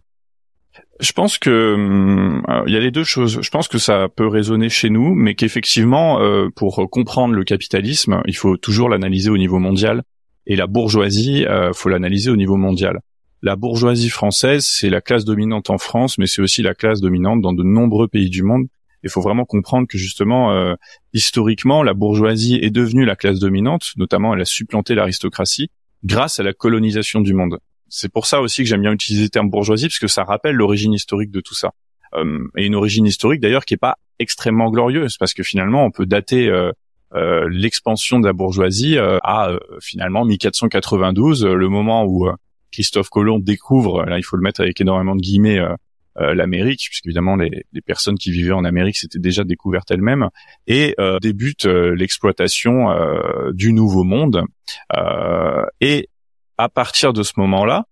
[0.99, 3.41] Je pense que hum, il y a les deux choses.
[3.41, 8.21] Je pense que ça peut résonner chez nous, mais qu'effectivement, euh, pour comprendre le capitalisme,
[8.25, 10.03] il faut toujours l'analyser au niveau mondial.
[10.45, 12.99] Et la bourgeoisie, euh, faut l'analyser au niveau mondial.
[13.41, 17.41] La bourgeoisie française, c'est la classe dominante en France, mais c'est aussi la classe dominante
[17.41, 18.67] dans de nombreux pays du monde.
[19.03, 20.75] Il faut vraiment comprendre que justement, euh,
[21.13, 25.69] historiquement, la bourgeoisie est devenue la classe dominante, notamment elle a supplanté l'aristocratie
[26.03, 27.59] grâce à la colonisation du monde.
[27.89, 30.55] C'est pour ça aussi que j'aime bien utiliser le terme bourgeoisie, parce que ça rappelle
[30.55, 31.71] l'origine historique de tout ça.
[32.15, 35.91] Euh, et une origine historique d'ailleurs qui est pas extrêmement glorieuse, parce que finalement on
[35.91, 36.71] peut dater euh,
[37.13, 42.27] euh, l'expansion de la bourgeoisie à finalement 1492, le moment où
[42.71, 45.59] Christophe Colomb découvre, là il faut le mettre avec énormément de guillemets,
[46.15, 50.29] l'Amérique, puisque évidemment les, les, personnes qui vivaient en Amérique s'étaient déjà découvertes elles-mêmes,
[50.67, 52.87] et débute l'exploitation
[53.51, 54.43] du Nouveau Monde.
[55.81, 56.09] et
[56.57, 57.85] à partir de ce moment-là,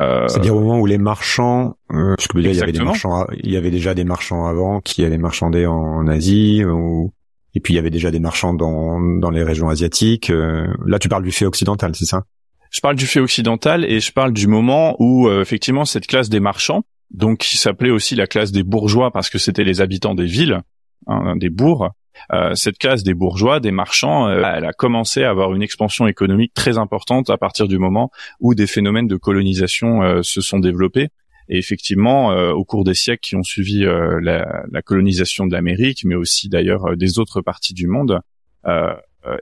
[0.00, 3.26] euh, C'est-à-dire au moment où les marchands, euh, parce que il y avait des marchands,
[3.42, 7.12] il y avait déjà des marchands avant qui allaient marchander en, Asie, ou,
[7.54, 10.28] et puis il y avait déjà des marchands dans, dans les régions asiatiques.
[10.28, 12.24] Euh, là, tu parles du fait occidental, c'est ça?
[12.70, 16.28] Je parle du fait occidental et je parle du moment où euh, effectivement cette classe
[16.28, 20.14] des marchands, donc qui s'appelait aussi la classe des bourgeois parce que c'était les habitants
[20.14, 20.62] des villes,
[21.06, 21.90] hein, des bourgs,
[22.32, 26.06] euh, cette classe des bourgeois, des marchands, euh, elle a commencé à avoir une expansion
[26.06, 30.58] économique très importante à partir du moment où des phénomènes de colonisation euh, se sont
[30.58, 31.08] développés.
[31.48, 36.16] Et effectivement, au cours des siècles qui ont suivi la, la, colonisation de l'Amérique, mais
[36.16, 38.18] aussi d'ailleurs des autres parties du monde,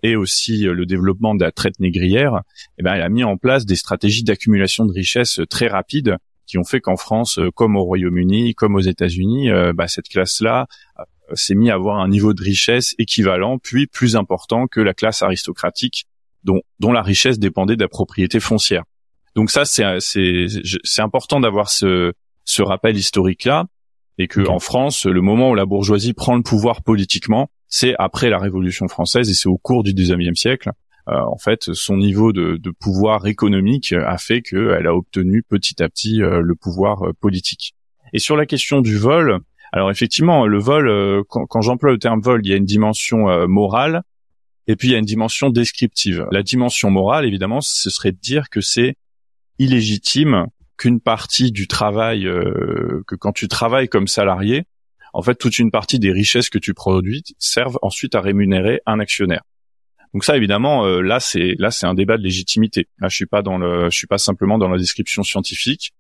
[0.03, 2.42] et aussi le développement de la traite négrière,
[2.77, 6.59] eh ben, elle a mis en place des stratégies d'accumulation de richesses très rapides qui
[6.59, 10.66] ont fait qu'en France, comme au Royaume-Uni, comme aux États-Unis, bah, cette classe-là
[11.35, 15.22] s'est mis à avoir un niveau de richesse équivalent, puis plus important que la classe
[15.22, 16.07] aristocratique,
[16.42, 18.85] dont, dont la richesse dépendait de la propriété foncière.
[19.35, 22.12] Donc ça, c'est important d'avoir ce
[22.44, 23.66] ce rappel historique là,
[24.18, 28.30] et que en France, le moment où la bourgeoisie prend le pouvoir politiquement, c'est après
[28.30, 30.70] la Révolution française et c'est au cours du XIXe siècle.
[31.09, 35.83] Euh, en fait, son niveau de, de pouvoir économique a fait qu'elle a obtenu petit
[35.83, 37.75] à petit euh, le pouvoir euh, politique.
[38.12, 39.40] Et sur la question du vol,
[39.73, 43.49] alors effectivement, le vol, euh, quand, j'emploie le terme vol, il y a une dimension
[43.49, 44.03] morale
[44.67, 46.27] et puis il y a une dimension descriptive.
[46.31, 48.97] La dimension morale, évidemment, ce serait de dire que c'est
[49.59, 50.47] illégitime
[50.79, 52.23] qu'une partie du travail,
[53.07, 54.64] que quand tu travailles comme salarié,
[55.12, 59.01] en fait, toute une partie des richesses que tu produis servent ensuite à rémunérer un
[59.01, 59.43] actionnaire.
[60.14, 62.88] Donc ça, évidemment, euh, là c'est là c'est un débat de légitimité.
[63.00, 65.92] Là, je suis pas dans le, je suis pas simplement dans la description scientifique.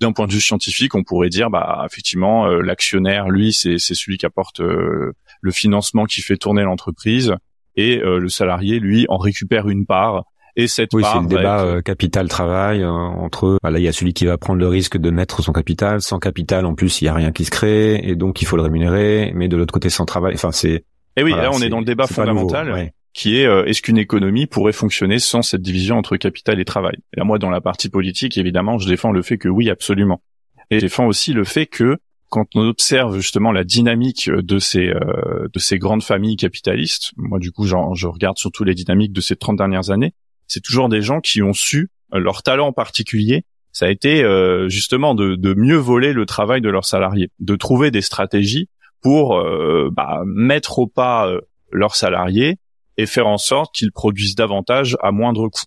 [0.00, 3.94] D'un point de vue scientifique, on pourrait dire, bah effectivement, euh, l'actionnaire, lui, c'est c'est
[3.94, 7.34] celui qui apporte euh, le financement qui fait tourner l'entreprise,
[7.76, 10.22] et le salarié, lui, en récupère une part
[10.56, 13.58] et cette oui, c'est le débat euh, capital-travail euh, entre.
[13.62, 16.00] Voilà, il y a celui qui va prendre le risque de mettre son capital.
[16.00, 18.56] Sans capital, en plus, il y a rien qui se crée, et donc il faut
[18.56, 19.32] le rémunérer.
[19.34, 20.84] Mais de l'autre côté, sans travail, enfin c'est.
[21.16, 22.92] Et eh oui, là on est, dans le débat fondamental.
[23.14, 26.96] Qui est euh, est-ce qu'une économie pourrait fonctionner sans cette division entre capital et travail?
[27.14, 30.22] Et là, moi, dans la partie politique, évidemment, je défends le fait que oui, absolument.
[30.70, 31.98] Et je défends aussi le fait que
[32.28, 37.52] quand on observe justement la dynamique de ces de ces grandes familles capitalistes, moi du
[37.52, 40.14] coup, je regarde surtout les dynamiques de ces 30 dernières années,
[40.46, 43.44] c'est toujours des gens qui ont su euh, leur talent en particulier.
[43.72, 47.90] Ça a été euh, justement de, mieux voler le travail de leurs salariés, de trouver
[47.90, 48.68] des stratégies
[49.02, 51.28] pour euh, bah, mettre au pas
[51.72, 52.56] leurs salariés
[52.96, 55.64] et faire en sorte qu'ils produisent davantage à moindre coût.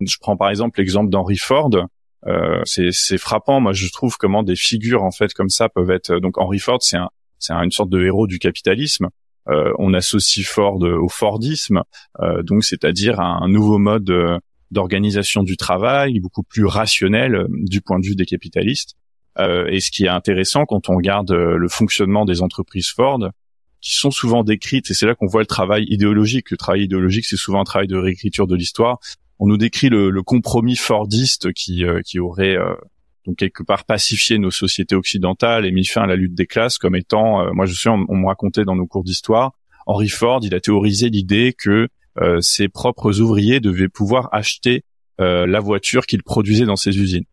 [0.00, 1.70] Je prends par exemple l'exemple d'Henry Ford.
[2.64, 6.18] c'est frappant, moi je trouve comment des figures en fait comme ça peuvent être.
[6.18, 9.08] Donc Henry Ford, c'est un, c'est une sorte de héros du capitalisme.
[9.48, 11.82] Euh, on associe Ford au Fordisme,
[12.20, 14.38] euh, donc c'est-à-dire un, nouveau mode euh,
[14.70, 18.96] d'organisation du travail, beaucoup plus rationnel du point de vue des capitalistes.
[19.38, 23.20] et ce qui est intéressant quand on regarde le fonctionnement des entreprises Ford,
[23.80, 26.50] qui sont souvent décrites, et c'est là qu'on voit le travail idéologique.
[26.50, 28.98] Le travail idéologique, c'est souvent un travail de réécriture de l'histoire.
[29.38, 32.56] On nous décrit le, compromis fordiste qui, qui aurait
[33.28, 36.78] donc quelque part pacifier nos sociétés occidentales et mis fin à la lutte des classes
[36.78, 39.52] comme étant, euh, moi je suis, on, me racontait dans nos cours d'histoire,
[39.86, 41.88] Henry Ford, il a théorisé l'idée que
[42.20, 44.82] euh, ses propres ouvriers devaient pouvoir acheter
[45.20, 47.24] euh, la voiture qu'il produisait dans ses usines.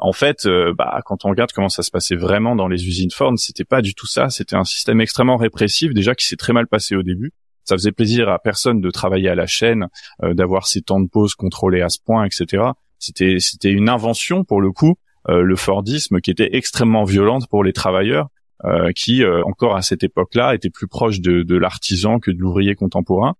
[0.00, 3.32] En fait, bah, quand on regarde comment ça se passait vraiment dans les usines Ford,
[3.36, 4.30] c'était pas du tout ça.
[4.30, 7.32] C'était un système extrêmement répressif, déjà qui s'est très mal passé au début.
[7.64, 9.88] Ça faisait plaisir à personne de travailler à la chaîne,
[10.22, 12.64] d'avoir ses temps de pause contrôlés à ce point, etc.
[12.98, 14.96] C'était c'était une invention pour le coup
[15.28, 18.28] euh, le Fordisme qui était extrêmement violente pour les travailleurs,
[18.64, 22.74] euh, qui euh, encore à cette époque-là étaient plus proches de, l'artisan que de l'ouvrier
[22.74, 23.34] contemporain.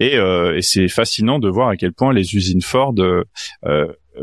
[0.00, 0.18] Et,
[0.60, 2.94] c'est fascinant de voir à quel point les usines Ford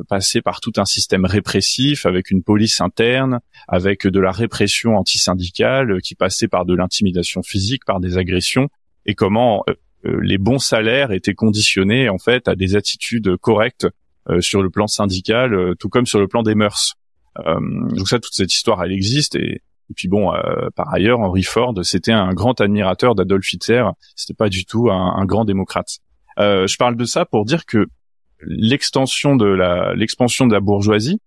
[0.08, 6.02] passaient par tout un système répressif avec une police interne, avec de la répression antisyndicale
[6.02, 8.70] qui passait par de l'intimidation physique, par des agressions,
[9.06, 9.64] et comment
[10.04, 13.88] les bons salaires étaient conditionnés en fait à des attitudes correctes
[14.30, 16.94] euh, sur le plan syndical, euh, tout comme sur le plan des mœurs.
[17.40, 17.60] Euh,
[17.96, 19.62] donc ça, toute cette histoire, elle existe et,
[19.96, 20.32] puis bon,
[20.78, 23.84] par ailleurs, Henry Ford, c'était un grand admirateur d'Adolf Hitler.
[24.16, 25.98] C'était pas du tout un, grand démocrate.
[26.38, 27.88] je parle de ça pour dire que
[28.44, 31.20] l'extension de la, l'expansion de la bourgeoisie,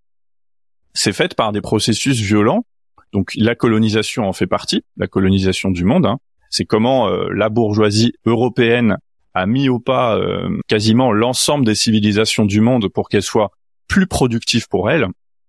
[0.93, 2.65] c'est faite par des processus violents.
[3.13, 6.07] Donc la colonisation en fait partie, la colonisation du monde.
[6.07, 6.19] Hein.
[6.51, 8.99] C'est comment la bourgeoisie européenne
[9.35, 13.51] a mis au pas euh, quasiment l'ensemble des civilisations du monde pour qu'elles soient
[13.89, 15.07] plus productives pour elles,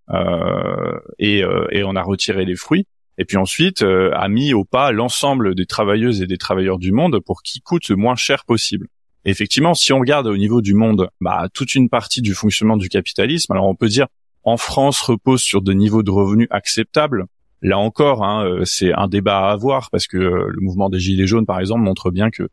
[0.10, 2.88] euh, et, euh, et on a retiré les fruits.
[3.18, 7.22] Et puis ensuite, a mis au pas l'ensemble des travailleuses et des travailleurs du monde
[7.26, 8.88] pour qu'ils coûtent le moins cher possible.
[9.26, 12.90] Effectivement, si on regarde au niveau du monde, bah, toute une partie du fonctionnement du
[12.90, 14.08] capitalisme, alors on peut dire
[14.44, 17.26] en France repose sur des niveaux de revenus acceptables.
[17.62, 21.48] Là encore, hein, c'est un débat à avoir parce que le mouvement des Gilets jaunes,
[21.48, 22.48] par exemple, montre bien que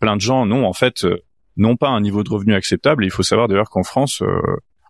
[0.00, 1.22] plein de gens n'ont en fait euh,
[1.56, 3.04] n'ont pas un niveau de revenu acceptable.
[3.04, 4.40] il faut savoir d'ailleurs qu'en France, euh,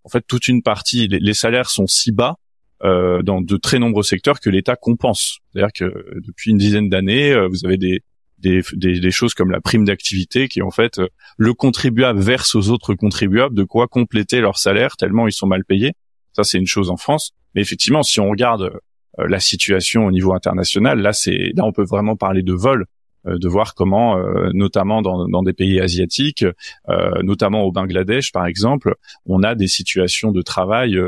[0.05, 2.37] en fait, toute une partie, les, salaires sont si bas
[2.85, 5.39] euh, dans de très nombreux secteurs que l'État compense.
[5.53, 8.03] C'est-à-dire que depuis une dizaine d'années, vous avez des,
[8.39, 11.01] des, des, choses comme la prime d'activité qui en fait
[11.39, 15.65] le contribuable verse aux autres contribuables de quoi compléter leur salaire tellement ils sont mal
[15.65, 15.93] payés.
[16.33, 17.33] Ça c'est une chose en France.
[17.55, 18.79] Mais effectivement, si on regarde
[19.19, 22.87] la situation au niveau international, là c'est là on peut vraiment parler de vol
[23.27, 26.45] euh, de voir comment, euh, notamment dans, dans, des pays asiatiques,
[26.89, 28.95] euh, notamment au Bangladesh par exemple,
[29.27, 30.99] on a des situations de travail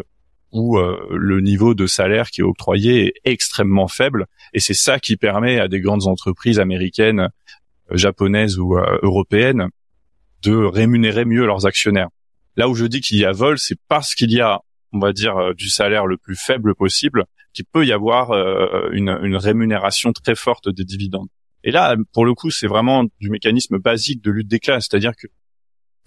[0.53, 5.17] où le niveau de salaire qui est octroyé est extrêmement faible et c'est ça qui
[5.17, 7.29] permet à des grandes entreprises américaines,
[7.91, 9.69] japonaises ou européennes
[10.43, 12.09] de rémunérer mieux leurs actionnaires.
[12.57, 14.61] Là où je dis qu'il y a vol, c'est parce qu'il y a,
[14.93, 18.33] on va dire, du salaire le plus faible possible, qu'il peut y avoir
[18.93, 21.29] une, une rémunération très forte des dividendes.
[21.65, 25.13] Et là, pour le coup, c'est vraiment du mécanisme basique de lutte des classes, c'est-à-dire
[25.17, 25.27] que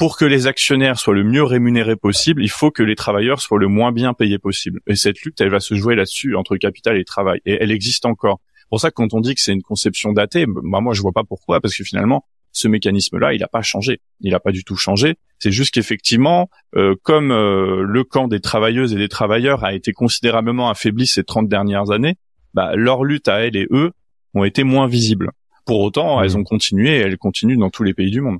[0.01, 3.59] pour que les actionnaires soient le mieux rémunérés possible, il faut que les travailleurs soient
[3.59, 4.79] le moins bien payés possible.
[4.87, 7.39] Et cette lutte, elle va se jouer là-dessus entre capital et travail.
[7.45, 8.39] Et elle existe encore.
[8.71, 11.23] Pour ça, quand on dit que c'est une conception datée, bah moi je vois pas
[11.23, 13.99] pourquoi, parce que finalement, ce mécanisme-là, il n'a pas changé.
[14.21, 15.17] Il n'a pas du tout changé.
[15.37, 19.93] C'est juste qu'effectivement, euh, comme euh, le camp des travailleuses et des travailleurs a été
[19.93, 22.15] considérablement affaibli ces 30 dernières années,
[22.55, 23.91] bah, leur lutte à elles et eux
[24.33, 25.29] ont été moins visibles.
[25.67, 26.23] Pour autant, Mmh.
[26.23, 28.39] elles ont continué et elles continuent dans tous les pays du monde.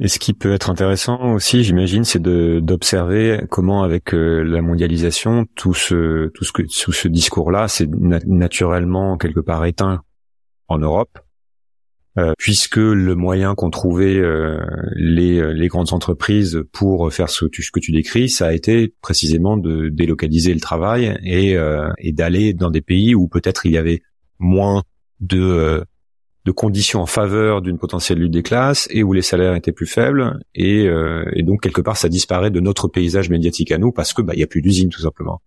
[0.00, 5.46] Et ce qui peut être intéressant aussi, j'imagine, c'est d'observer comment, avec euh, la mondialisation,
[5.54, 10.02] tout ce tout ce que ce discours-là, c'est na- naturellement quelque part éteint
[10.66, 11.20] en Europe,
[12.18, 14.58] euh, puisque le moyen qu'ont trouvé euh,
[14.96, 19.90] les les grandes entreprises pour faire ce, que tu- décris, ça a été précisément de
[19.90, 21.56] délocaliser le travail et
[21.98, 24.02] et d'aller dans des pays où peut-être il y avait
[24.40, 24.82] moins
[25.20, 25.84] de
[26.44, 29.86] de conditions en faveur d'une potentielle lutte des classes et où les salaires étaient plus
[29.86, 34.12] faibles et, euh, donc quelque part ça disparaît de notre paysage médiatique à nous parce
[34.12, 35.40] que bah il y a plus d'usines tout simplement.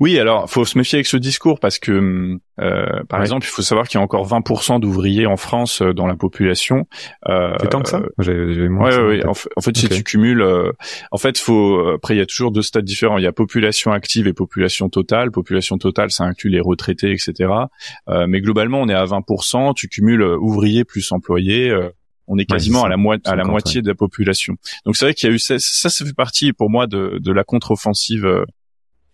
[0.00, 3.24] Oui, alors faut se méfier avec ce discours parce que, euh, par Ouais.
[3.26, 6.16] exemple, il faut savoir qu'il y a encore 20% d'ouvriers en France euh, dans la
[6.16, 6.86] population.
[7.28, 8.00] Euh, C'est tant que ça?
[8.18, 10.72] J'ai moins Ouais, ça ouais, en fait, si tu cumules, euh,
[11.12, 13.18] en fait, faut après il y a toujours deux stades différents.
[13.18, 15.30] Il y a population active et population totale.
[15.30, 17.50] Population totale, ça inclut les retraités, etc.
[18.08, 19.74] Euh, mais globalement, on est à 20%.
[19.74, 21.68] Tu cumules euh, ouvriers plus employés.
[21.70, 21.90] euh,
[22.32, 24.54] on est quasiment à la, à la 50, moitié de la population.
[24.86, 27.18] Donc c'est vrai qu'il y a eu ça, ça, ça fait partie pour moi de,
[27.20, 28.44] de la contre-offensive euh,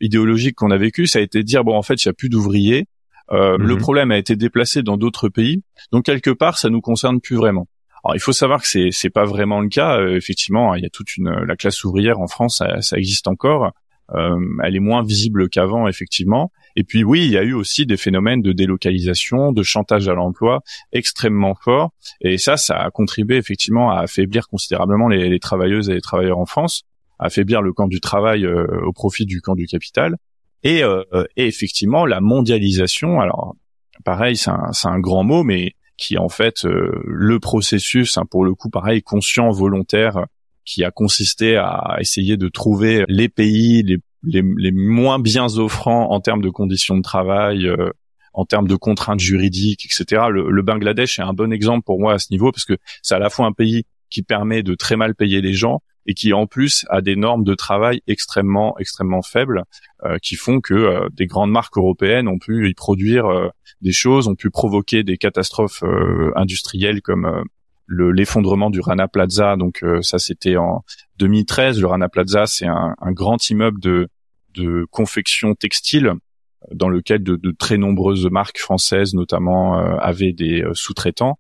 [0.01, 1.07] idéologique qu'on a vécue.
[1.07, 2.87] Ça a été de dire bon, en fait, il y a plus d'ouvriers.
[3.33, 3.81] Euh, Le Mhm.
[3.81, 5.63] problème a été déplacé dans d'autres pays.
[5.93, 7.67] Donc quelque part, ça nous concerne plus vraiment.
[8.05, 9.99] Alors il faut savoir que c'est c'est pas vraiment le cas.
[9.99, 13.27] Euh, effectivement, il y a toute une la classe ouvrière en France, ça, ça existe
[13.27, 13.73] encore.
[14.15, 16.53] Euh, elle est moins visible qu'avant, effectivement.
[16.77, 20.15] Et puis oui, il y a eu aussi des phénomènes de délocalisation, de chantage à
[20.15, 20.61] l'emploi
[20.93, 21.91] extrêmement forts.
[22.21, 26.39] Et ça, ça a contribué effectivement à affaiblir considérablement les, les travailleuses et les travailleurs
[26.39, 26.83] en France,
[27.19, 30.17] affaiblir le camp du travail euh, au profit du camp du capital.
[30.63, 31.03] Et, euh,
[31.37, 33.21] et effectivement, la mondialisation.
[33.21, 33.55] Alors
[34.05, 38.45] pareil, c'est un, un grand mot, mais qui en fait euh, le processus, hein, pour
[38.45, 40.27] le coup, pareil, conscient, volontaire,
[40.65, 46.11] qui a consisté à essayer de trouver les pays les, les, les moins bien offrants
[46.11, 47.91] en termes de conditions de travail, euh,
[48.35, 50.25] en termes de contraintes juridiques, etc.
[50.31, 53.15] Le, le Bangladesh est un bon exemple pour moi à ce niveau parce que c'est
[53.15, 56.33] à la fois un pays qui permet de très mal payer les gens et qui
[56.33, 59.65] en plus a des normes de travail extrêmement extrêmement faibles
[60.05, 63.49] euh, qui font que euh, des grandes marques européennes ont pu y produire euh,
[63.81, 67.43] des choses, ont pu provoquer des catastrophes euh, industrielles comme euh,
[67.87, 69.57] le l'effondrement du Rana Plaza.
[69.57, 70.85] Donc euh, ça c'était en
[71.19, 71.81] 2013.
[71.81, 74.09] Le Rana Plaza c'est un, un grand immeuble de
[74.55, 76.13] de confection textile
[76.73, 81.39] dans lequel de, de très nombreuses marques françaises notamment avaient des sous-traitants.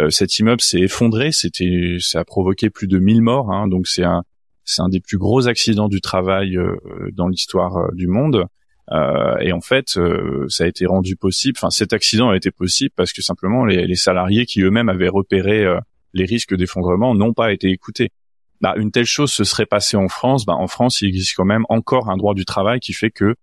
[0.00, 3.86] Euh, cet immeuble s'est effondré, c'était ça a provoqué plus de 1000 morts hein, donc
[3.86, 4.24] c'est un
[4.64, 6.76] c'est un des plus gros accidents du travail euh,
[7.12, 8.46] dans l'histoire euh, du monde.
[8.90, 9.98] Euh, et en fait,
[10.48, 11.56] ça a été rendu possible.
[11.56, 15.64] Enfin, cet accident a été possible parce que simplement les, salariés qui eux-mêmes avaient repéré
[16.12, 18.10] les risques d'effondrement n'ont pas été écoutés.
[18.60, 20.44] Bah, une telle chose se serait passée en France.
[20.44, 23.36] Bah, en France, il existe quand même encore un droit du travail qui fait que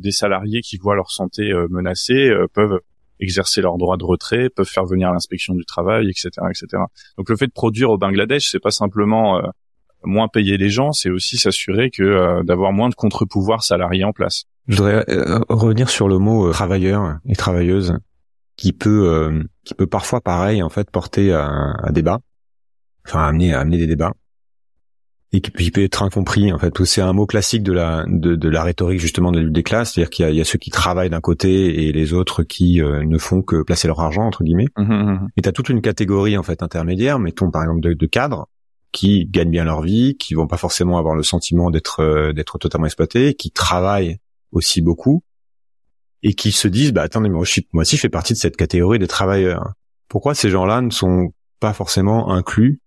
[0.00, 2.80] des salariés qui voient leur santé menacée peuvent
[3.20, 6.82] exercer leur droit de retrait, peuvent faire venir l'inspection du travail, etc., etc.
[7.16, 9.42] Donc le fait de produire au Bangladesh, c'est pas simplement euh,
[10.04, 14.12] moins payer les gens, c'est aussi s'assurer que euh, d'avoir moins de contre-pouvoirs salariés en
[14.12, 14.44] place.
[14.68, 17.98] Je voudrais euh, revenir sur le mot euh, travailleur et travailleuse
[18.56, 22.20] qui peut euh, qui peut parfois pareil en fait porter à, à débat,
[23.06, 24.12] enfin amener amener des débats
[25.34, 26.84] et qui, peut être incompris en fait.
[26.84, 29.64] C'est un mot classique de la de, de la rhétorique justement de la lutte des
[29.64, 32.12] classes, c'est-à-dire qu'il y a, il y a ceux qui travaillent d'un côté et les
[32.12, 34.68] autres qui euh, ne font que placer leur argent entre guillemets.
[35.36, 38.48] Et t'as toute une catégorie en fait intermédiaire, mettons par exemple de, de cadres
[38.92, 42.58] qui gagnent bien leur vie, qui vont pas forcément avoir le sentiment d'être euh, d'être
[42.58, 44.18] totalement exploités, qui travaillent
[44.52, 45.24] aussi beaucoup
[46.22, 48.56] et qui se disent bah attendez moi aussi moi aussi je fais partie de cette
[48.56, 49.72] catégorie des travailleurs.
[50.08, 52.78] Pourquoi ces gens-là ne sont pas forcément inclus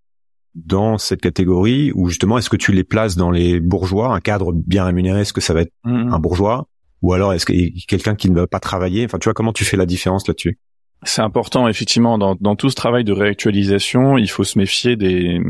[0.64, 4.52] dans cette catégorie ou justement est-ce que tu les places dans les bourgeois, un cadre
[4.52, 6.68] bien rémunéré, est-ce que ça va être un bourgeois?
[7.02, 7.52] Ou alors est-ce que
[7.86, 9.04] quelqu'un qui ne va pas travailler?
[9.04, 10.58] Enfin, tu vois comment tu fais la différence là-dessus?
[11.04, 12.18] C'est important effectivement.
[12.18, 15.40] Dans, dans tout ce travail de réactualisation, il faut se méfier des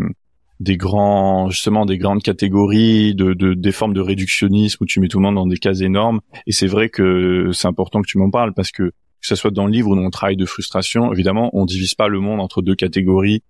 [0.60, 5.08] des grands justement des grandes catégories de, de des formes de réductionnisme où tu mets
[5.08, 6.20] tout le monde dans des cases énormes.
[6.46, 9.50] Et c'est vrai que c'est important que tu m'en parles parce que que ce soit
[9.50, 12.40] dans le livre ou dans le travail de frustration évidemment on divise pas le monde
[12.40, 13.42] entre deux catégories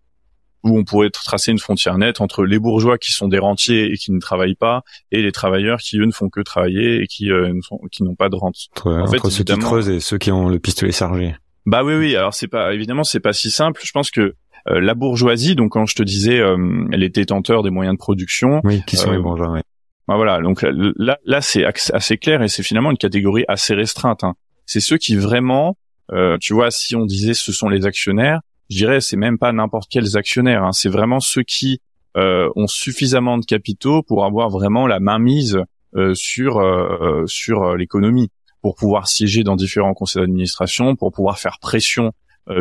[0.64, 3.96] où on pourrait tracer une frontière nette entre les bourgeois qui sont des rentiers et
[3.96, 4.82] qui ne travaillent pas
[5.12, 8.14] et les travailleurs qui eux ne font que travailler et qui euh, sont, qui n'ont
[8.16, 8.56] pas de rente.
[8.76, 11.34] Entre, En fait, entre ceux qui creusent et ceux qui ont le pistolet chargé.
[11.66, 13.80] Bah oui oui, alors c'est pas évidemment c'est pas si simple.
[13.84, 14.34] Je pense que
[14.68, 16.56] euh, la bourgeoisie, donc quand je te disais, euh,
[16.92, 18.60] elle est détenteur des moyens de production.
[18.64, 19.62] Oui, qui sont Euh, les bourgeois, ouais.
[20.08, 23.74] Bah voilà, donc là, là, là, c'est assez clair et c'est finalement une catégorie assez
[23.74, 24.24] restreinte.
[24.24, 24.34] hein.
[24.66, 25.76] C'est ceux qui vraiment,
[26.12, 29.52] euh, tu vois, si on disait ce sont les actionnaires, je dirais, c'est même pas
[29.52, 30.64] n'importe quels actionnaires.
[30.64, 30.72] Hein.
[30.72, 31.80] c'est vraiment ceux qui
[32.16, 35.58] euh, ont suffisamment de capitaux pour avoir vraiment la main mise
[35.94, 38.30] euh, sur euh, sur l'économie,
[38.62, 42.12] pour pouvoir siéger dans différents conseils d'administration, pour pouvoir faire pression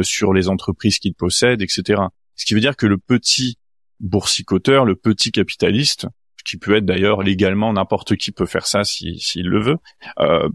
[0.02, 2.02] sur les entreprises qu'ils possèdent, etc.
[2.36, 3.58] Ce qui veut dire que le petit
[4.02, 6.08] boursicoteur, le petit capitaliste,
[6.44, 9.78] qui peut être d'ailleurs légalement n'importe qui peut faire ça s'il si, le veut,
[10.20, 10.50] euh,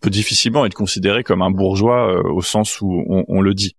[0.00, 3.74] peut difficilement être considéré comme un bourgeois au sens où on, on le dit.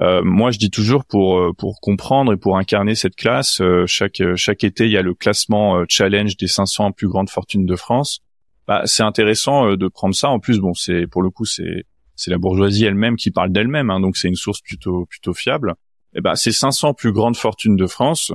[0.00, 3.84] Euh, moi, je dis toujours pour euh, pour comprendre et pour incarner cette classe, euh,
[3.86, 7.76] chaque chaque été, il y a le classement challenge des 500 plus grandes fortunes de
[7.76, 8.20] France.
[8.66, 10.28] Bah, c'est intéressant de prendre ça.
[10.28, 11.84] En plus, bon, c'est pour le coup, c'est
[12.14, 15.74] c'est la bourgeoisie elle-même qui parle d'elle-même, hein, donc c'est une source plutôt plutôt fiable.
[16.14, 18.32] Et bah, ces 500 plus grandes fortunes de France,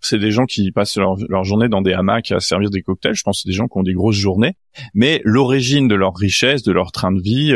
[0.00, 3.14] c'est des gens qui passent leur, leur, journée dans des hamacs à servir des cocktails.
[3.14, 4.56] Je pense que c'est des gens qui ont des grosses journées.
[4.94, 7.54] Mais l'origine de leur richesse, de leur train de vie,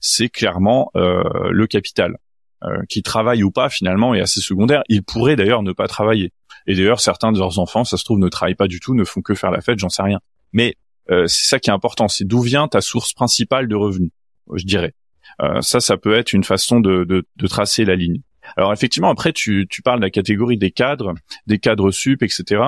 [0.00, 2.18] c'est clairement euh, le capital.
[2.64, 4.82] Euh, qui travaillent ou pas finalement est assez secondaire.
[4.88, 6.32] Ils pourraient d'ailleurs ne pas travailler.
[6.66, 9.04] Et d'ailleurs, certains de leurs enfants, ça se trouve, ne travaillent pas du tout, ne
[9.04, 10.18] font que faire la fête, j'en sais rien.
[10.52, 10.74] Mais
[11.08, 14.10] euh, c'est ça qui est important, c'est d'où vient ta source principale de revenus,
[14.52, 14.94] je dirais.
[15.40, 18.22] Euh, ça, ça peut être une façon de, de, de, tracer la ligne.
[18.56, 21.14] Alors effectivement, après, tu, tu parles de la catégorie des cadres,
[21.46, 22.62] des cadres sup, etc.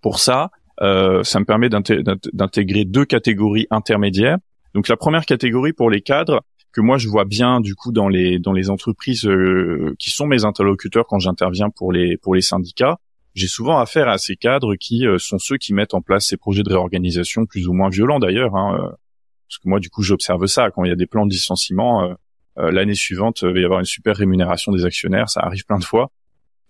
[0.00, 4.38] Pour ça, euh, ça me permet d'intégrer deux catégories intermédiaires.
[4.74, 6.42] Donc la première catégorie pour les cadres,
[6.76, 10.26] que moi je vois bien du coup dans les dans les entreprises euh, qui sont
[10.26, 12.98] mes interlocuteurs quand j'interviens pour les pour les syndicats.
[13.34, 16.36] J'ai souvent affaire à ces cadres qui euh, sont ceux qui mettent en place ces
[16.36, 18.54] projets de réorganisation plus ou moins violents d'ailleurs.
[18.56, 18.90] Hein, euh,
[19.48, 22.14] parce que moi du coup j'observe ça quand il y a des plans de licenciement.
[22.58, 25.84] L'année suivante, il va y avoir une super rémunération des actionnaires, ça arrive plein de
[25.84, 26.10] fois.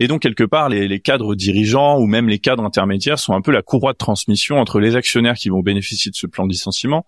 [0.01, 3.41] Et donc quelque part, les, les, cadres dirigeants ou même les cadres intermédiaires sont un
[3.41, 6.51] peu la courroie de transmission entre les actionnaires qui vont bénéficier de ce plan de
[6.51, 7.07] licenciement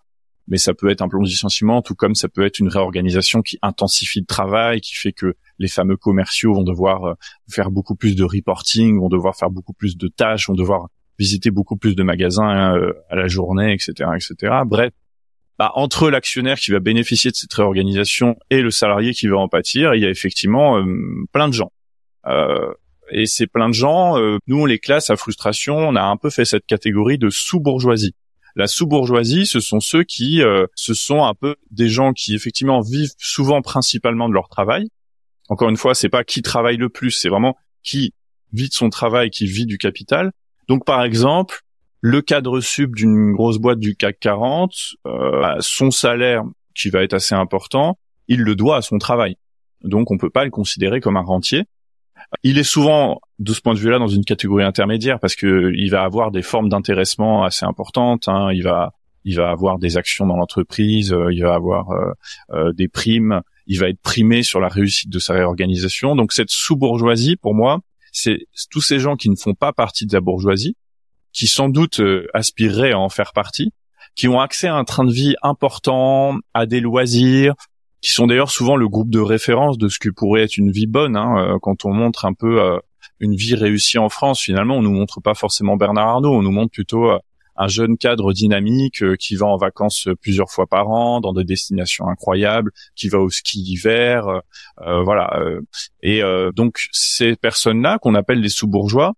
[0.49, 3.43] mais ça peut être un plan de licenciement, tout comme ça peut être une réorganisation
[3.43, 7.15] qui intensifie le travail, qui fait que les fameux commerciaux vont devoir euh,
[7.51, 10.89] faire beaucoup plus de reporting, vont devoir faire beaucoup plus de tâches, vont devoir
[11.19, 14.55] visiter beaucoup plus de magasins euh, à la journée, etc., etc.
[14.65, 14.93] Bref,
[15.59, 19.49] bah, entre l'actionnaire qui va bénéficier de cette réorganisation et le salarié qui va en
[19.49, 20.85] pâtir, il y a effectivement euh,
[21.33, 21.73] plein de gens.
[23.11, 26.29] et ces plein de gens, nous on les classe à frustration, on a un peu
[26.31, 28.15] fait cette catégorie de sous-bourgeoisie.
[28.59, 32.81] La sous-bourgeoisie, ce sont ceux qui, euh, ce sont un peu des gens qui effectivement
[32.81, 34.89] vivent souvent principalement de leur travail.
[35.49, 38.15] Encore une fois, c'est pas qui travaille le plus, c'est vraiment qui
[38.53, 40.33] vit de son travail, qui vit du capital.
[40.67, 41.61] Donc, par exemple,
[42.01, 44.73] le cadre sub d'une grosse boîte du CAC 40,
[45.07, 46.43] euh, son salaire
[46.75, 47.97] qui va être assez important,
[48.27, 49.37] il le doit à son travail.
[49.85, 51.63] Donc, on peut pas le considérer comme un rentier.
[52.43, 55.91] Il est souvent, de ce point de vue-là, dans une catégorie intermédiaire parce que il
[55.91, 58.29] va avoir des formes d'intéressement assez importantes.
[58.29, 58.51] Hein.
[58.53, 58.93] Il va,
[59.25, 62.13] il va avoir des actions dans l'entreprise, euh, il va avoir euh,
[62.53, 66.17] euh, des primes, il va être primé sur la réussite de sa réorganisation.
[66.17, 67.81] Donc cette sous-bourgeoisie, pour moi,
[68.13, 68.39] c'est
[68.71, 70.77] tous ces gens qui ne font pas partie de la bourgeoisie,
[71.33, 72.01] qui sans doute
[72.33, 73.71] aspireraient à en faire partie,
[74.15, 77.55] qui ont accès à un train de vie important, à des loisirs,
[78.01, 80.87] qui sont d'ailleurs souvent le groupe de référence de ce que pourrait être une vie
[80.87, 81.17] bonne.
[81.17, 82.79] Hein, euh, quand on montre un peu euh,
[83.21, 86.53] une vie réussie en France, finalement, on nous montre pas forcément Bernard Arnault, on nous
[86.53, 87.19] montre plutôt euh,
[87.61, 92.07] un jeune cadre dynamique qui va en vacances plusieurs fois par an dans des destinations
[92.07, 94.43] incroyables, qui va au ski d'hiver,
[94.77, 95.37] voilà.
[96.05, 96.23] et
[96.55, 99.15] donc ces personnes-là qu'on appelle les sous-bourgeois,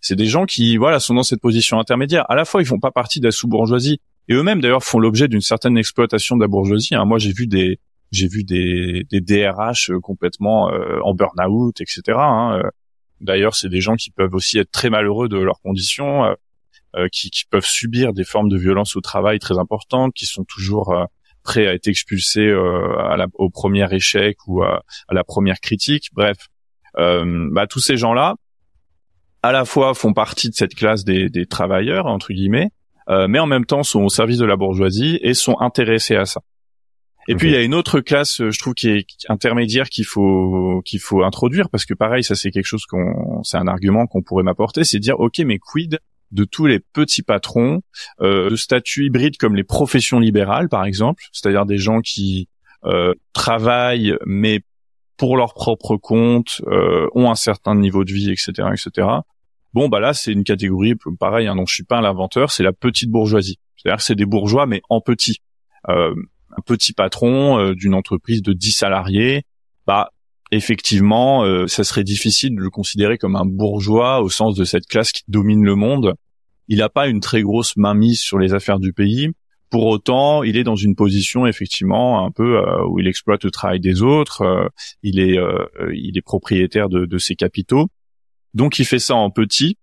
[0.00, 2.24] c'est des gens qui voilà sont dans cette position intermédiaire.
[2.28, 5.26] À la fois, ils font pas partie de la sous-bourgeoisie et eux-mêmes d'ailleurs font l'objet
[5.26, 6.94] d'une certaine exploitation de la bourgeoisie.
[6.94, 7.04] Hein.
[7.06, 12.02] Moi, j'ai vu des j'ai vu des, des DRH euh, complètement euh, en burn-out, etc.
[12.16, 12.60] Hein.
[12.62, 12.70] Euh.
[13.20, 16.34] D'ailleurs, c'est des gens qui peuvent aussi être très malheureux de leurs conditions,
[17.12, 20.96] qui, qui, peuvent subir des formes de violence au travail très importantes, qui sont toujours
[21.42, 26.08] prêts à être expulsés à la, au premier échec ou à, la première critique.
[26.14, 26.48] Bref,
[26.96, 28.36] bah, tous ces gens-là,
[29.42, 32.70] à la fois font partie de cette classe des, des travailleurs entre guillemets,
[33.06, 36.40] mais en même temps sont au service de la bourgeoisie et sont intéressés à ça.
[37.28, 40.06] Et puis il y a une autre classe, euh, je trouve, qui est intermédiaire qu'il
[40.06, 44.06] faut qu'il faut introduire parce que pareil, ça c'est quelque chose qu'on, c'est un argument
[44.06, 46.00] qu'on pourrait m'apporter, c'est dire ok, mais quid
[46.32, 47.82] de tous les petits patrons
[48.20, 52.48] euh, de statut hybride comme les professions libérales par exemple, c'est-à-dire des gens qui
[52.84, 54.60] euh, travaillent mais
[55.16, 59.06] pour leur propre compte, euh, ont un certain niveau de vie, etc., etc.
[59.74, 62.72] Bon bah là c'est une catégorie pareil, hein, dont je suis pas l'inventeur, c'est la
[62.72, 63.58] petite bourgeoisie.
[63.76, 65.42] C'est-à-dire que c'est des bourgeois mais en petit.
[66.56, 69.42] Un petit patron euh, d'une entreprise de 10 salariés,
[69.86, 70.10] bah
[70.50, 74.86] effectivement, euh, ça serait difficile de le considérer comme un bourgeois au sens de cette
[74.86, 76.14] classe qui domine le monde.
[76.68, 79.28] Il n'a pas une très grosse mainmise sur les affaires du pays.
[79.70, 83.52] pour autant, il est dans une position effectivement un peu euh, où il exploite le
[83.52, 84.42] travail des autres.
[84.42, 84.66] euh,
[85.04, 87.86] il est, euh, il est propriétaire de, de ses capitaux.
[88.52, 89.76] Donc, il fait ça en petit.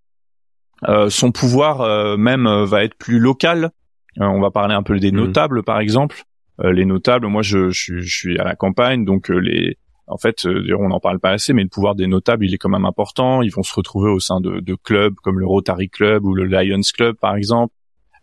[0.89, 3.71] Euh, son pouvoir euh, même va être plus local.
[4.19, 5.17] Euh, on va parler un peu des Mhm.
[5.19, 6.23] notables, par exemple.
[6.63, 9.77] Euh, les notables, moi, je, je, suis- je suis à la campagne, donc euh, les,
[10.07, 12.57] en fait, euh, on n'en parle pas assez, mais le pouvoir des notables, il est
[12.57, 13.41] quand même important.
[13.41, 16.45] Ils vont se retrouver au sein de, de clubs comme le Rotary Club ou le
[16.45, 17.73] Lions Club, par exemple,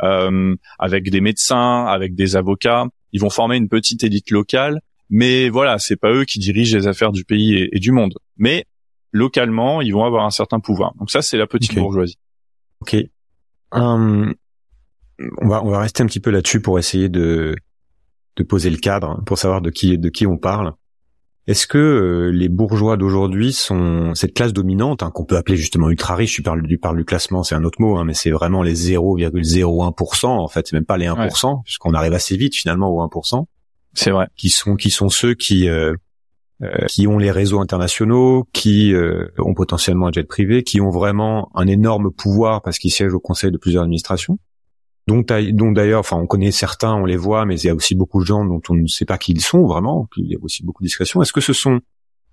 [0.03, 2.87] euh, avec des médecins, avec des avocats.
[3.12, 4.80] Ils vont former une petite élite locale,
[5.11, 8.14] mais voilà, c'est pas eux qui dirigent les affaires du pays et, et du monde.
[8.37, 8.64] Mais
[9.12, 10.95] localement, ils vont avoir un certain pouvoir.
[10.99, 12.18] Donc ça, c'est la petite bourgeoisie.
[12.80, 12.97] Ok.
[13.70, 14.35] Hum,
[15.41, 17.55] on va on va rester un petit peu là-dessus pour essayer de
[18.37, 20.72] de poser le cadre pour savoir de qui de qui on parle.
[21.47, 25.91] Est-ce que euh, les bourgeois d'aujourd'hui sont cette classe dominante hein, qu'on peut appeler justement
[25.91, 28.91] ultra riche du parle du classement, c'est un autre mot, hein, mais c'est vraiment les
[28.93, 33.45] 0,01% en fait, c'est même pas les 1%, puisqu'on arrive assez vite finalement au 1%,
[33.93, 34.26] C'est vrai.
[34.37, 35.95] qui sont qui sont ceux qui euh,
[36.62, 40.91] euh, qui ont les réseaux internationaux, qui euh, ont potentiellement un jet privé, qui ont
[40.91, 44.39] vraiment un énorme pouvoir parce qu'ils siègent au conseil de plusieurs administrations.
[45.07, 45.22] Dont,
[45.72, 48.26] d'ailleurs, enfin, on connaît certains, on les voit, mais il y a aussi beaucoup de
[48.26, 50.09] gens dont on ne sait pas qui ils sont vraiment.
[50.16, 51.20] Il y a aussi beaucoup de discrétion.
[51.20, 51.80] Est-ce que ce sont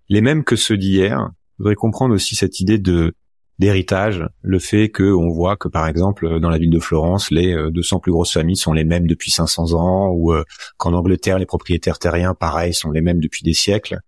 [0.10, 1.30] les mêmes que ceux d'hier?
[1.58, 3.14] Je voudrais comprendre aussi cette idée de
[3.60, 7.54] d'héritage, le fait que on voit que par exemple dans la ville de Florence, les
[7.54, 10.44] euh, 200 plus grosses familles sont les mêmes depuis 500 ans, ou euh,
[10.78, 14.00] qu'en Angleterre, les propriétaires terriens, pareil, sont les mêmes depuis des siècles.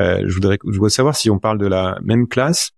[0.00, 2.70] Euh, je voudrais, je voudrais savoir si on parle de la même classe.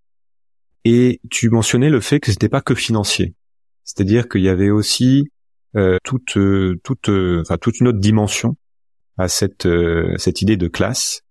[0.83, 3.35] Et tu mentionnais le fait que c'était pas que financier,
[3.83, 5.29] c'est-à-dire qu'il y avait aussi
[5.75, 8.55] euh, toute, euh, toute, euh, enfin toute une autre dimension
[9.17, 11.21] à cette euh, cette idée de classe.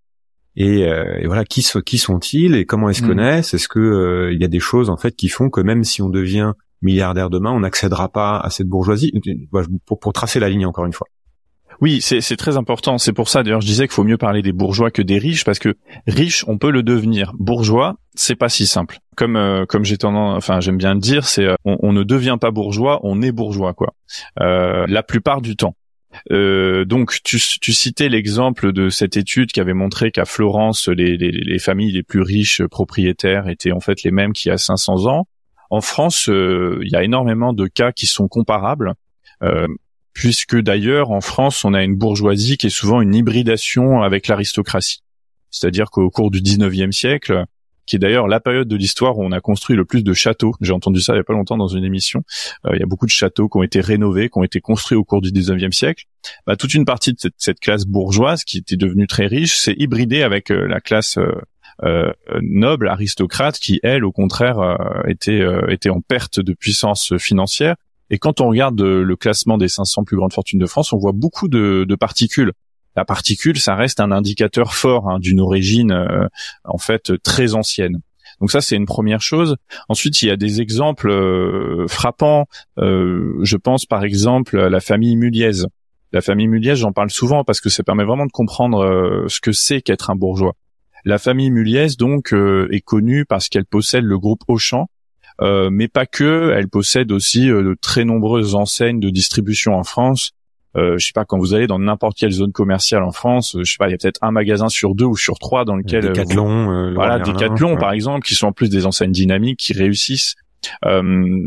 [0.56, 3.08] Et, euh, et voilà, qui, so- qui sont-ils et comment ils se Mhm.
[3.08, 3.54] connaissent?
[3.54, 6.02] Est-ce que euh, il y a des choses en fait qui font que même si
[6.02, 9.12] on devient milliardaire demain, on n'accédera pas à cette bourgeoisie?
[9.86, 11.06] Pour, pour tracer la ligne encore une fois.
[11.80, 12.98] Oui, c'est très important.
[12.98, 15.44] C'est pour ça d'ailleurs je disais qu'il faut mieux parler des bourgeois que des riches
[15.44, 15.76] parce que
[16.06, 17.32] riche on peut le devenir.
[17.38, 18.98] Bourgeois, c'est pas si simple.
[19.16, 22.36] Comme euh, comme j'ai tendance, enfin j'aime bien le dire, c'est euh, on, ne devient
[22.40, 23.94] pas bourgeois, on est bourgeois quoi.
[24.40, 25.74] Euh, la plupart du temps.
[26.32, 31.58] Euh, donc tu, tu citais l'exemple de cette étude qui avait montré qu'à Florence les
[31.60, 35.26] familles les plus riches propriétaires étaient en fait les mêmes qu'il y a 500 ans.
[35.70, 38.94] En France, euh, il y a énormément de cas qui sont comparables.
[39.42, 39.68] Euh,
[40.12, 45.02] puisque d'ailleurs en France on a une bourgeoisie qui est souvent une hybridation avec l'aristocratie.
[45.50, 47.44] C'est-à-dire qu'au cours du 19e siècle,
[47.86, 50.54] qui est d'ailleurs la période de l'histoire où on a construit le plus de châteaux,
[50.60, 52.22] j'ai entendu ça il y a pas longtemps dans une émission,
[52.66, 54.96] euh, il y a beaucoup de châteaux qui ont été rénovés, qui ont été construits
[54.96, 56.04] au cours du 19e siècle,
[56.46, 60.22] bah, toute une partie de cette, classe bourgeoise qui était devenue très riche s'est hybridée
[60.22, 61.18] avec euh, la classe
[61.82, 67.74] euh, noble, aristocrate, qui elle, au contraire, était en perte de puissance financière
[68.10, 70.98] et quand on regarde euh, le classement des 500 plus grandes fortunes de France, on
[70.98, 72.52] voit beaucoup de, de particules.
[72.96, 76.26] La particule, ça reste un indicateur fort hein, d'une origine euh,
[76.64, 78.00] en fait très ancienne.
[78.40, 79.56] Donc ça, c'est une première chose.
[79.88, 82.46] Ensuite, il y a des exemples euh, frappants.
[82.78, 85.64] Euh, je pense par exemple à la famille Muliez.
[86.12, 89.40] La famille Muliez, j'en parle souvent parce que ça permet vraiment de comprendre euh, ce
[89.40, 90.54] que c'est qu'être un bourgeois.
[91.04, 94.88] La famille Muliez, donc, euh, est connue parce qu'elle possède le groupe Auchan,
[95.40, 96.52] mais pas que.
[96.56, 100.32] Elle possède aussi euh, de très nombreuses enseignes de distribution en France.
[100.76, 103.64] Euh, je sais pas quand vous allez dans n'importe quelle zone commerciale en France, euh,
[103.64, 105.74] je sais pas, il y a peut-être un magasin sur deux ou sur trois dans
[105.74, 107.78] lequel euh, Decathlon, euh, voilà, Decathlon ouais.
[107.78, 110.36] par exemple, qui sont en plus des enseignes dynamiques, qui réussissent,
[110.84, 111.02] euh,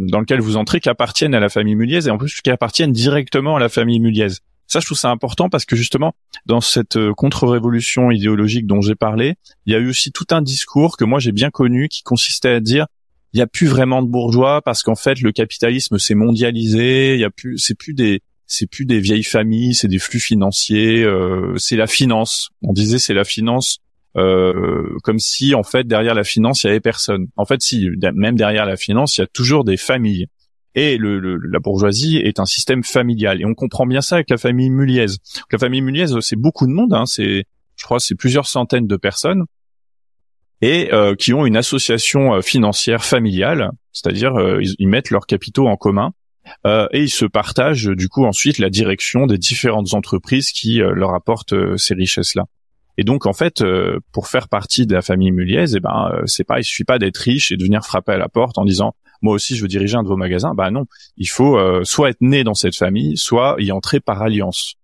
[0.09, 2.91] dans lequel vous entrez, qui appartiennent à la famille Muliez et en plus qui appartiennent
[2.91, 4.27] directement à la famille Muliez.
[4.67, 6.13] Ça, je trouve ça important parce que justement,
[6.45, 9.35] dans cette euh, contre-révolution idéologique dont j'ai parlé,
[9.65, 12.49] il y a eu aussi tout un discours que moi j'ai bien connu qui consistait
[12.49, 12.87] à dire
[13.33, 17.19] il y a plus vraiment de bourgeois parce qu'en fait le capitalisme s'est mondialisé, il
[17.19, 21.03] y a plus, c'est plus des c'est plus des vieilles familles, c'est des flux financiers,
[21.03, 22.49] euh, c'est la finance.
[22.61, 23.79] On disait c'est la finance
[24.15, 27.27] euh, comme si en fait derrière la finance il y avait personne.
[27.35, 30.27] En fait, si même derrière la finance il y a toujours des familles.
[30.75, 33.39] Et le, le- la bourgeoisie est un système familial.
[33.41, 35.05] Et on comprend bien ça avec la famille Muliez.
[35.51, 36.93] La famille Muliez, c'est beaucoup de monde.
[36.93, 39.43] Hein, c'est, je crois, c'est plusieurs centaines de personnes
[40.63, 45.67] et euh, qui ont une association euh, financière familiale, c'est-à-dire euh, ils, mettent leurs capitaux
[45.67, 46.13] en commun
[46.65, 50.93] euh, et ils se partagent du coup ensuite la direction des différentes entreprises qui euh,
[50.93, 52.45] leur apportent ces richesses-là.
[52.97, 53.63] Et donc en fait,
[54.11, 57.17] pour faire partie de la famille Muliez, eh ben c'est pas, il suffit pas d'être
[57.17, 58.93] riche et de venir frapper à la porte en disant
[59.23, 60.53] moi aussi je veux diriger un de vos magasins.
[60.53, 60.85] Bah non,
[61.17, 64.75] il faut soit être né dans cette famille, soit y entrer par alliance.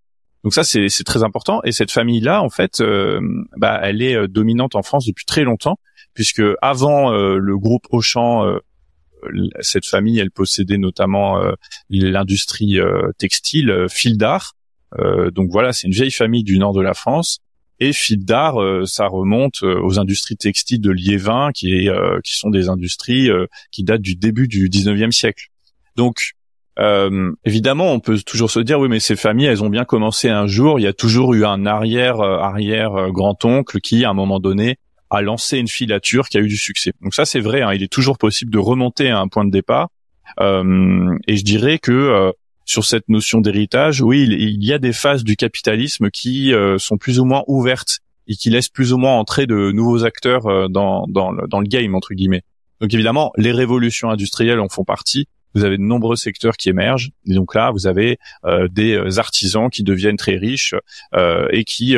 [0.43, 3.19] Donc ça c'est très important et cette famille là en fait, euh,
[3.57, 5.79] bah elle est euh, dominante en France depuis très longtemps
[6.13, 8.57] puisque avant euh, le groupe Auchan
[9.59, 11.41] cette famille, elle possédait notamment
[11.89, 12.79] l'industrie
[13.17, 14.55] textile, fil d'art.
[15.33, 17.39] donc voilà, c'est une vieille famille du nord de la France.
[17.81, 21.89] Et fil d'art, ça remonte aux industries textiles de Liévin, qui,
[22.23, 23.27] qui sont des industries
[23.73, 25.47] qui datent du début du 19e siècle.
[25.97, 26.37] Donc
[26.79, 30.29] euh, évidemment, on peut toujours se dire oui, mais ces familles, elles ont bien commencé
[30.29, 30.79] un jour.
[30.79, 34.77] Il y a toujours eu un arrière euh, euh, qui, à un moment donné,
[35.09, 36.93] a lancé une filature qui a eu du succès.
[37.01, 37.61] Donc ça, c'est vrai.
[37.61, 39.89] Hein, il est toujours possible de remonter à un point de départ.
[40.39, 42.31] Euh, et je dirais que
[42.65, 47.19] sur cette notion d'héritage, oui, il, y a des phases du capitalisme qui sont plus
[47.19, 51.33] ou moins ouvertes et qui laissent plus ou moins entrer de nouveaux acteurs dans, dans,
[51.33, 52.43] dans le game entre guillemets.
[52.79, 57.11] Donc évidemment, les révolutions industrielles en font partie vous avez de nombreux secteurs qui émergent.
[57.25, 60.75] Et donc là, vous avez euh, des euh, artisans qui deviennent très riches
[61.15, 61.95] euh, et qui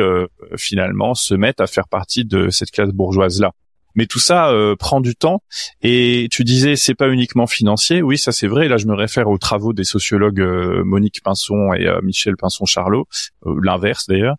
[0.56, 3.52] finalement se mettent à faire partie de cette classe bourgeoise là.
[3.94, 5.42] Mais tout ça prend du temps.
[5.82, 8.00] Et tu disais, c'est pas uniquement financier.
[8.00, 8.68] Oui, ça c'est vrai.
[8.68, 10.40] Là, je me réfère aux travaux des sociologues
[10.84, 13.06] Monique Pinson et Michel Pinson-Charlot,
[13.44, 14.36] l'inverse d'ailleurs,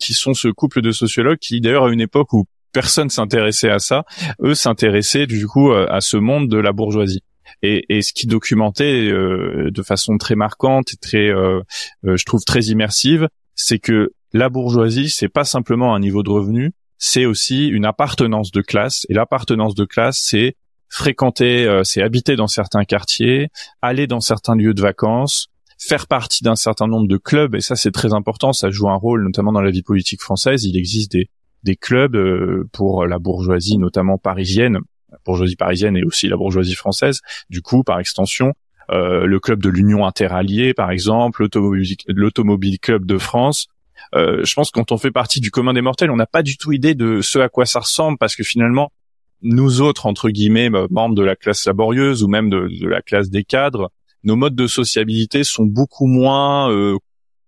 [0.00, 3.78] qui sont ce couple de sociologues qui, d'ailleurs, à une époque où personne s'intéressait à
[3.78, 4.04] ça,
[4.42, 7.22] eux s'intéressaient du coup à ce monde de la bourgeoisie.
[7.62, 11.60] Et, et ce qui documentait euh, de façon très marquante et très, euh,
[12.04, 16.30] euh, je trouve très immersive, c'est que la bourgeoisie, c'est pas simplement un niveau de
[16.30, 19.06] revenu, c'est aussi une appartenance de classe.
[19.08, 20.56] Et l'appartenance de classe, c'est
[20.88, 23.48] fréquenter, c'est habiter dans certains quartiers,
[23.80, 25.48] aller dans certains lieux de vacances,
[25.78, 27.54] faire partie d'un certain nombre de clubs.
[27.54, 28.52] Et ça, c'est très important.
[28.52, 30.64] Ça joue un rôle, notamment dans la vie politique française.
[30.64, 31.28] Il existe des,
[31.62, 32.16] des clubs
[32.72, 34.78] pour la bourgeoisie, notamment parisienne,
[35.10, 37.20] la bourgeoisie parisienne et aussi la bourgeoisie française.
[37.48, 38.54] Du coup, par extension,
[38.90, 41.46] euh, le club de l'Union interalliée, par exemple,
[42.08, 43.68] l'Automobile Club de France.
[44.14, 46.42] Euh, je pense que quand on fait partie du commun des mortels, on n'a pas
[46.42, 48.92] du tout idée de ce à quoi ça ressemble, parce que finalement,
[49.42, 53.44] nous autres, entre guillemets, membres de la classe laborieuse ou même de, la classe des
[53.44, 53.90] cadres,
[54.22, 56.98] nos modes de sociabilité sont beaucoup moins euh,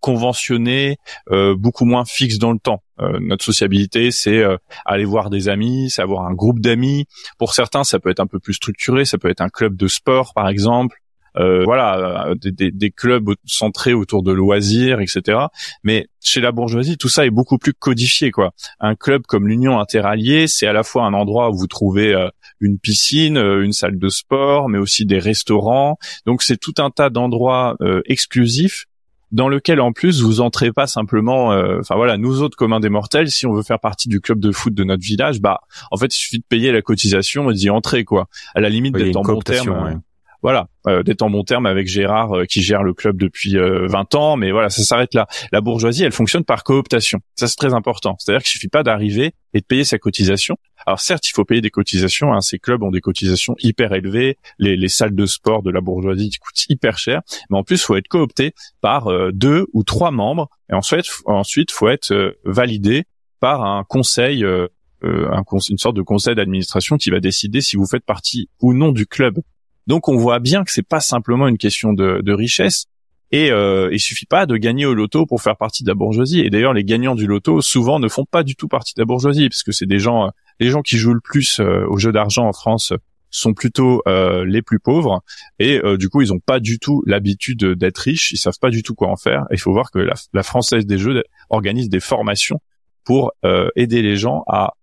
[0.00, 0.96] conventionné,
[1.30, 2.82] euh, beaucoup moins fixe dans le temps.
[3.02, 7.06] Euh, notre sociabilité, c'est euh, aller voir des amis, c'est avoir un groupe d'amis.
[7.38, 9.88] Pour certains, ça peut être un peu plus structuré, ça peut être un club de
[9.88, 10.96] sport, par exemple.
[11.34, 15.46] voilà, des, des, clubs centrés autour de loisirs, etc.
[15.82, 18.50] Mais chez la bourgeoisie, tout ça est beaucoup plus codifié, quoi.
[18.80, 22.14] Un club comme l'Union interalliée, c'est à la fois un endroit où vous trouvez
[22.60, 25.96] une piscine, une salle de sport, mais aussi des restaurants.
[26.26, 28.84] Donc c'est tout un tas d'endroits exclusifs
[29.32, 32.90] dans lequel en plus vous entrez pas simplement, euh, enfin voilà, nous autres communs des
[32.90, 35.60] mortels, si on veut faire partie du club de foot de notre village, bah
[35.90, 38.28] en fait il suffit de payer la cotisation et d'y entrer quoi.
[38.54, 40.02] À la limite d'être en bon terme
[40.42, 43.62] voilà, euh, d'être en bon terme avec Gérard euh, qui gère le club depuis 20
[43.62, 45.28] euh, ans, mais voilà, ça s'arrête là.
[45.52, 47.20] La bourgeoisie, elle fonctionne par cooptation.
[47.36, 48.16] Ça c'est très important.
[48.18, 50.56] C'est-à-dire qu'il suffit pas d'arriver et de payer sa cotisation.
[50.84, 52.32] Alors certes, il faut payer des cotisations.
[52.32, 54.38] Hein, ces clubs ont des cotisations hyper élevées.
[54.58, 57.20] Les, les, salles de sport de la bourgeoisie coûtent hyper cher.
[57.48, 60.48] Mais en plus, faut être coopté par deux ou trois membres.
[60.70, 63.04] Et ensuite, ensuite, faut être validé
[63.38, 64.44] par un conseil.
[64.44, 68.90] un, une sorte de conseil d'administration qui va décider si vous faites partie ou non
[68.90, 69.38] du club.
[69.86, 72.86] Donc on voit bien que c'est pas simplement une question de, richesse.
[73.34, 76.40] Et euh, il suffit pas de gagner au loto pour faire partie de la bourgeoisie.
[76.40, 79.06] Et d'ailleurs, les gagnants du loto souvent ne font pas du tout partie de la
[79.06, 80.30] bourgeoisie, parce que c'est des gens, euh,
[80.60, 82.92] les gens qui jouent le plus euh, au jeu d'argent en France
[83.30, 85.22] sont plutôt euh, les plus pauvres.
[85.58, 88.32] Et euh, du coup, ils ont pas du tout l'habitude d'être riches.
[88.32, 89.46] Ils savent pas du tout quoi en faire.
[89.50, 92.60] Il faut voir que la, la française des jeux organise des formations
[93.04, 93.32] pour
[93.74, 94.74] aider les gens à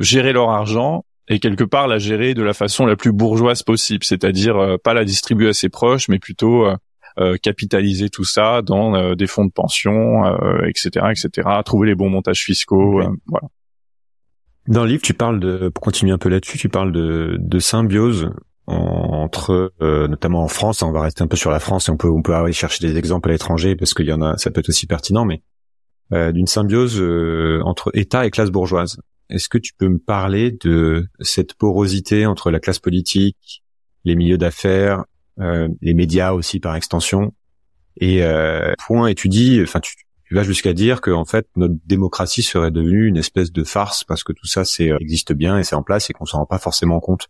[0.00, 4.04] gérer leur argent et quelque part la gérer de la façon la plus bourgeoise possible,
[4.04, 6.76] c'est-à-dire euh, pas la distribuer à ses proches, mais plutôt euh,
[7.18, 10.24] euh, capitaliser tout ça dans des fonds de pension,
[10.66, 11.48] etc., etc.
[11.64, 13.48] Trouver les bons montages fiscaux, voilà.
[14.68, 17.58] Dans le livre, tu parles de, pour continuer un peu là-dessus, tu parles de, de
[17.60, 18.30] symbiose
[18.66, 20.82] entre, notamment en France.
[20.82, 22.86] On va rester un peu sur la France et on peut on peut aller chercher
[22.86, 25.42] des exemples à l'étranger parce qu'il y en a, ça peut être aussi pertinent, mais
[26.10, 27.00] d'une symbiose
[27.64, 28.98] entre État et classe bourgeoise.
[29.30, 33.64] Est-ce que tu peux me parler de cette porosité entre la classe politique,
[34.04, 35.04] les milieux d'affaires,
[35.40, 37.34] euh, les médias aussi par extension
[37.96, 39.94] Et euh, point, et tu dis, enfin tu,
[40.30, 44.24] vas jusqu'à dire que en fait notre démocratie serait devenue une espèce de farce parce
[44.24, 46.46] que tout ça c'est euh, existe bien et c'est en place et qu'on s'en rend
[46.46, 47.28] pas forcément compte.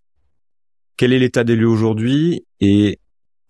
[0.96, 2.98] Quel est l'état des lieux aujourd'hui Et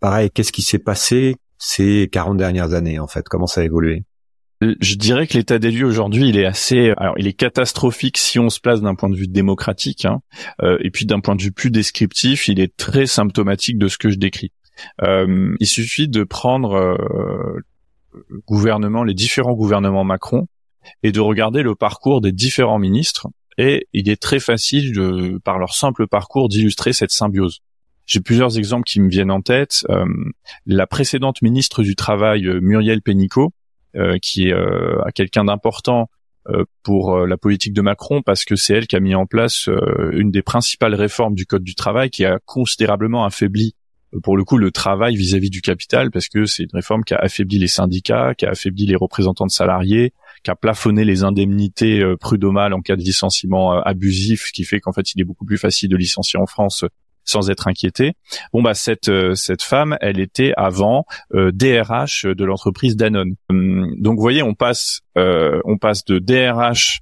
[0.00, 3.28] pareil, qu'est-ce qui s'est passé ces 40 dernières années en fait?
[3.28, 4.04] Comment ça a évolué?
[4.60, 8.38] Je dirais que l'état des lieux aujourd'hui, il est assez, alors il est catastrophique si
[8.38, 10.20] on se place d'un point de vue démocratique, hein,
[10.62, 13.98] euh, et puis d'un point de vue plus descriptif, il est très symptomatique de ce
[13.98, 14.52] que je décris.
[15.02, 17.60] Euh, il suffit de prendre euh,
[18.46, 20.48] gouvernement, les différents gouvernements Macron,
[21.02, 23.28] et de regarder le parcours des différents ministres,
[23.58, 27.60] et il est très facile de, par leur simple parcours, d'illustrer cette symbiose.
[28.06, 29.84] j'ai plusieurs exemples qui me viennent en tête.
[30.66, 33.52] la précédente ministre du Travail, Muriel Pénicaud,
[34.22, 34.54] qui est
[35.14, 36.10] quelqu'un d'important
[36.82, 39.68] pour la politique de Macron parce que c'est elle qui a mis en place
[40.12, 43.74] une des principales réformes du code du travail qui a considérablement affaibli
[44.22, 47.18] pour le coup le travail vis-à-vis du capital parce que c'est une réforme qui a
[47.18, 50.12] affaibli les syndicats, qui a affaibli les représentants de salariés,
[50.44, 54.64] qui a plafonné les indemnités euh, prud'homales en cas de licenciement euh, abusif, ce qui
[54.64, 56.88] fait qu'en fait il est beaucoup plus facile de licencier en France euh,
[57.26, 58.14] sans être inquiété.
[58.52, 63.34] Bon bah cette cette femme, elle était avant DRH de l'entreprise Danone.
[63.50, 67.00] Hum, donc vous voyez, on passe on passe de DRH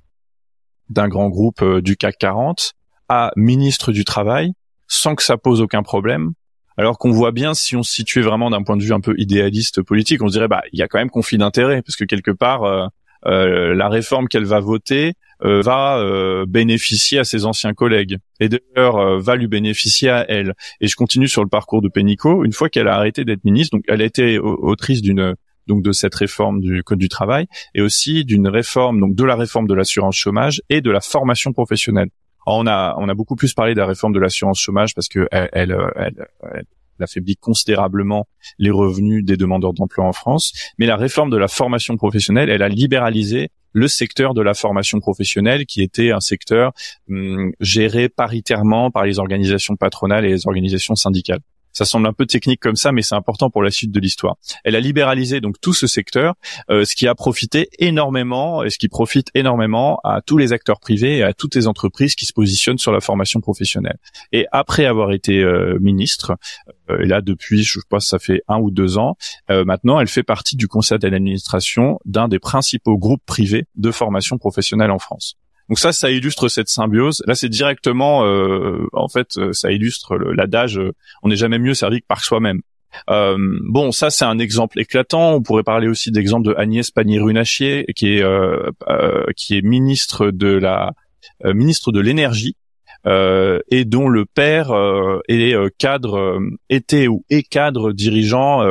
[0.89, 2.72] d'un grand groupe du CAC 40
[3.09, 4.53] à ministre du travail
[4.89, 6.33] sans que ça pose aucun problème
[6.77, 9.14] alors qu'on voit bien si on se situait vraiment d'un point de vue un peu
[9.18, 12.05] idéaliste politique, on se dirait bah il y a quand même conflit d'intérêt parce que
[12.05, 12.89] quelque part euh, euh,
[13.25, 15.14] la réforme qu'elle va voter
[15.45, 16.03] euh, va
[16.47, 20.55] bénéficier à ses anciens collègues et d'ailleurs va lui bénéficier à elle.
[20.81, 22.45] Et je continue sur le parcours de Pénicaud.
[22.45, 25.35] Une fois qu'elle a arrêté d'être ministre, donc elle a été autrice d'une
[25.66, 29.35] donc de cette réforme du code du travail et aussi d'une réforme donc de la
[29.35, 32.11] réforme de l'assurance chômage et de la formation professionnelle
[32.47, 35.27] on a on a beaucoup plus parlé de la réforme de l'assurance chômage parce que
[35.31, 36.64] elle, elle, elle,
[37.01, 38.27] affaiblit considérablement
[38.59, 40.53] les revenus des demandeurs d'emploi en France.
[40.79, 45.01] Mais la réforme de la formation professionnelle, elle a libéralisé le secteur de la formation
[45.01, 46.73] professionnelle qui était un secteur
[47.11, 51.41] hum, géré paritairement par les organisations patronales et les organisations syndicales.
[51.75, 54.37] Ça semble un peu technique comme ça, mais c'est important pour la suite de l'histoire.
[54.62, 56.35] Elle a libéralisé donc tout ce secteur,
[56.70, 60.79] euh, ce qui a profité énormément et ce qui profite énormément à tous les acteurs
[60.79, 63.99] privés et à toutes les entreprises qui se positionnent sur la formation professionnelle.
[64.33, 66.37] Et après avoir été euh, ministre,
[66.91, 69.16] euh, et là depuis, je pense, ça fait un ou deux ans,
[69.49, 74.91] maintenant, elle fait partie du conseil d'administration d'un des principaux groupes privés de formation professionnelle
[74.91, 75.37] en France.
[75.69, 77.23] Donc ça, ça illustre cette symbiose.
[77.27, 80.93] Là, c'est directement, euh, en fait, euh, ça illustre l'adage euh,
[81.23, 82.61] "on n'est jamais mieux servi que par soi-même".
[83.11, 83.37] Euh,
[83.69, 85.35] bon, ça c'est un exemple éclatant.
[85.35, 88.71] On pourrait parler aussi d'exemple de Agnès Pannier-Runacher, qui est euh,
[89.37, 90.93] qui est ministre de la
[91.43, 92.57] ministre de l'énergie
[93.07, 94.71] et dont le père
[95.29, 96.39] est cadre
[96.71, 98.62] était ou est cadre dirigeant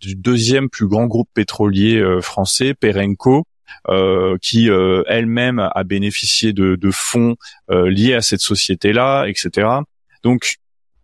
[0.00, 3.44] du deuxième plus grand groupe pétrolier français, Perenco,
[3.88, 7.36] euh, qui euh, elle-même a bénéficié de, de fonds
[7.70, 9.68] euh, liés à cette société-là, etc.
[10.22, 10.54] Donc,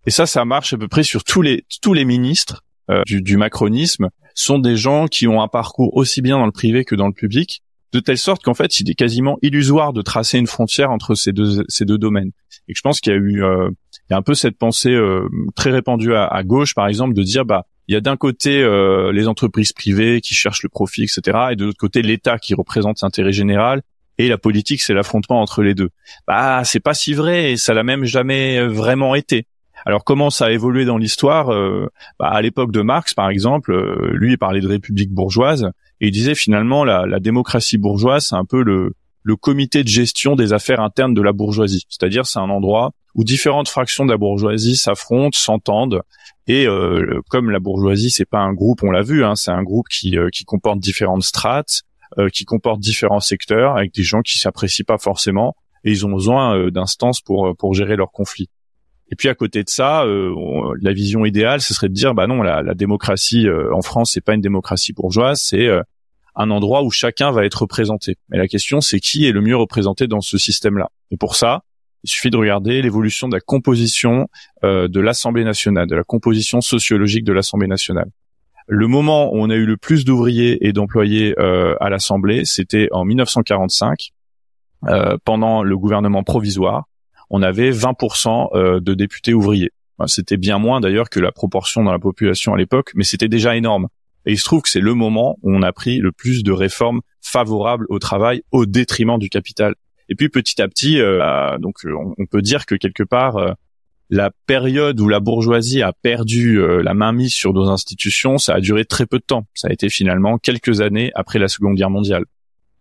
[0.07, 2.63] et ça, ça marche à peu près sur tous les tous les ministres
[3.07, 6.85] du, du macronisme sont des gens qui ont un parcours aussi bien dans le privé
[6.85, 10.39] que dans le public, de telle sorte qu'en fait, il est quasiment illusoire de tracer
[10.39, 12.33] une frontière entre ces deux ces deux domaines.
[12.67, 14.99] Et je pense qu'il y a eu il y a un peu cette pensée
[15.55, 18.63] très répandue à, à, gauche, par exemple, de dire bah il y a d'un côté
[18.63, 22.55] euh, les entreprises privées qui cherchent le profit, etc., et de l'autre côté l'État qui
[22.55, 23.83] représente l'intérêt général.
[24.17, 25.91] Et la politique, c'est l'affrontement entre les deux.
[26.29, 29.49] Bah, c'est pas si vrai, ça l'a même jamais euh, vraiment été.
[29.85, 31.89] Alors comment ça a évolué dans l'histoire euh,
[32.21, 33.75] bah, À l'époque de Marx, par exemple,
[34.13, 38.37] lui il parlait de république bourgeoise et il disait finalement la, la démocratie bourgeoise, c'est
[38.37, 41.85] un peu le, le comité de gestion des affaires internes de la bourgeoisie.
[41.89, 46.03] C'est-à-dire c'est un endroit où différentes fractions de la bourgeoisie s'affrontent, s'entendent
[46.47, 49.63] et euh, comme la bourgeoisie, c'est pas un groupe, on l'a vu, hein, c'est un
[49.63, 51.83] groupe qui, euh, qui comporte différentes strates,
[52.19, 55.55] euh, qui comporte différents secteurs, avec des gens qui s'apprécient pas forcément,
[55.85, 58.49] et ils ont besoin d'instances pour pour gérer leurs conflits.
[59.13, 62.43] Et puis à côté de ça, la vision idéale, ce serait de dire, bah non,
[62.43, 65.69] la, la démocratie en France, c'est pas une démocratie bourgeoise, c'est
[66.37, 68.17] un endroit où chacun va être représenté.
[68.29, 70.91] Mais la question, c'est qui est le mieux représenté dans ce système-là?
[71.11, 71.65] Et pour ça,
[72.05, 74.29] il suffit de regarder l'évolution de la composition
[74.65, 78.11] euh, de l'Assemblée nationale, de la composition sociologique de l'Assemblée nationale.
[78.67, 82.89] Le moment où on a eu le plus d'ouvriers et d'employés euh, à l'Assemblée, c'était
[82.93, 84.13] en 1945,
[84.89, 86.85] euh, pendant le gouvernement provisoire.
[87.29, 89.71] On avait 20% de députés ouvriers.
[90.07, 93.55] C'était bien moins d'ailleurs que la proportion dans la population à l'époque, mais c'était déjà
[93.55, 93.87] énorme.
[94.27, 96.53] Et il se trouve que c'est le moment où on a pris le plus de
[96.53, 99.75] réformes favorables au travail au détriment du capital.
[100.09, 103.53] Et puis petit à petit, euh, donc on, peut dire que quelque part, euh,
[104.11, 108.61] la période où la bourgeoisie a perdu euh, la mainmise sur nos institutions, ça a
[108.61, 109.47] duré très peu de temps.
[109.55, 112.25] Ça a été finalement quelques années après la Seconde Guerre mondiale.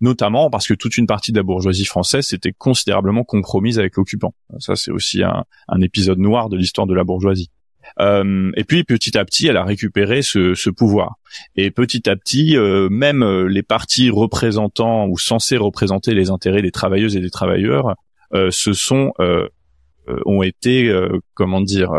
[0.02, 4.34] Notamment parce que toute une partie de la bourgeoisie française s'était considérablement compromise avec l'occupant.
[4.58, 7.52] Ça, c'est aussi un épisode noir de l'histoire de la bourgeoisie.
[8.00, 11.16] Euh, et puis petit à petit, elle a récupéré ce, ce pouvoir.
[11.56, 16.62] Et petit à petit, euh, même euh, les partis représentants ou censés représenter les intérêts
[16.62, 17.96] des travailleuses et des travailleurs
[18.34, 19.12] euh, se sont
[20.26, 20.92] ont été
[21.36, 21.92] comment dire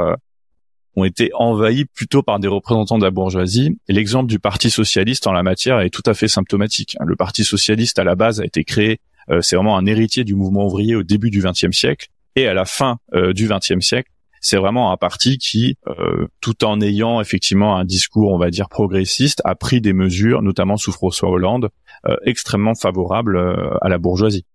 [0.97, 3.79] ont été envahis plutôt par des représentants de la bourgeoisie.
[3.87, 6.97] L'exemple du Parti socialiste en la matière est tout à fait symptomatique.
[7.07, 8.99] Le Parti socialiste à la base a été créé,
[9.43, 12.65] c'est vraiment un héritier du mouvement ouvrier au début du XXe siècle et à la
[12.65, 14.11] fin du XXe siècle
[14.41, 18.69] c'est vraiment un parti qui, euh, tout en ayant effectivement un discours, on va dire
[18.71, 21.69] progressiste, a pris des mesures, notamment sous François Hollande,
[22.09, 24.47] euh, extrêmement favorables euh, à la bourgeoisie.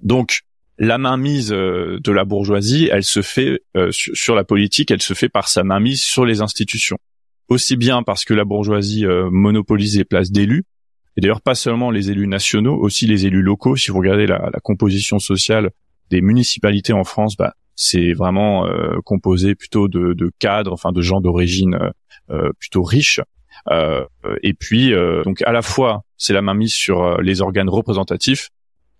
[0.00, 0.42] Donc
[0.78, 5.46] la mainmise de la bourgeoisie, elle se fait sur, la politique, elle se fait par
[5.46, 6.98] sa mainmise sur les institutions.
[7.48, 10.64] Aussi bien parce que la bourgeoisie monopolise les places d'élus,
[11.16, 13.76] et d'ailleurs pas seulement les élus nationaux, aussi les élus locaux.
[13.76, 15.70] Si vous regardez la, la composition sociale
[16.10, 21.20] des municipalités en France, bah, c'est vraiment euh, composé plutôt de, cadres, enfin de gens
[21.20, 21.90] d'origine euh,
[22.30, 23.20] euh plutôt riches.
[23.70, 24.04] Euh,
[24.42, 24.92] et puis
[25.24, 28.48] donc à la fois c'est la mainmise sur les organes représentatifs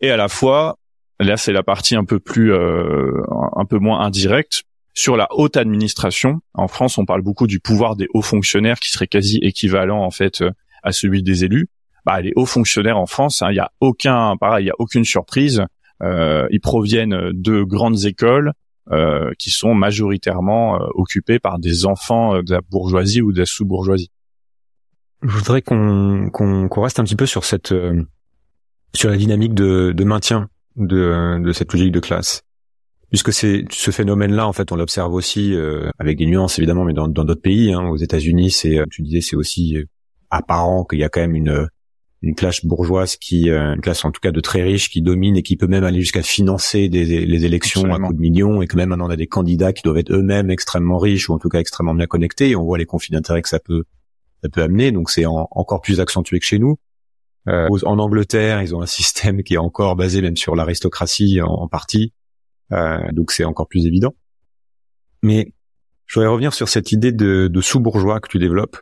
[0.00, 0.78] et à la fois
[1.18, 4.62] là c'est la partie un peu plus un peu moins indirecte
[4.94, 6.42] sur la haute administration.
[6.52, 10.10] En France, on parle beaucoup du pouvoir des hauts fonctionnaires qui serait quasi équivalent en
[10.10, 10.44] fait
[10.82, 11.68] à celui des élus.
[12.04, 14.74] Bah, les hauts fonctionnaires en France, hein, il y a aucun, pareil, il y a
[14.78, 15.64] aucune surprise.
[16.02, 18.52] Euh, ils proviennent de grandes écoles
[18.90, 23.46] euh, qui sont majoritairement euh, occupées par des enfants de la bourgeoisie ou de la
[23.46, 24.10] sous-bourgeoisie.
[25.22, 27.72] Je voudrais qu'on reste un petit peu sur cette
[28.94, 32.42] sur la dynamique de, de maintien de, de cette logique de classe
[33.08, 35.54] puisque c'est ce phénomène-là, en fait, on l'observe aussi
[35.98, 37.72] avec des nuances évidemment, mais dans d'autres pays.
[37.72, 39.76] Hein, aux États-Unis, c'est, tu disais, c'est aussi
[40.30, 41.68] apparent qu'il y a quand même une
[42.22, 45.36] une classe bourgeoise qui, euh, une classe en tout cas de très riches qui domine
[45.36, 48.68] et qui peut même aller jusqu'à financer des, les élections à coups de millions et
[48.68, 51.38] que même maintenant on a des candidats qui doivent être eux-mêmes extrêmement riches ou en
[51.38, 53.84] tout cas extrêmement bien connectés et on voit les conflits d'intérêts que ça peut
[54.42, 54.92] ça peut amener.
[54.92, 56.78] Donc c'est encore plus accentué que chez nous.
[57.48, 61.66] Euh, en Angleterre, ils ont un système qui est encore basé même sur l'aristocratie en,
[61.66, 62.12] partie,
[62.70, 64.14] euh, donc c'est encore plus évident.
[65.24, 65.52] Mais
[66.06, 68.76] je voudrais revenir sur cette idée de, de sous-bourgeois que tu développes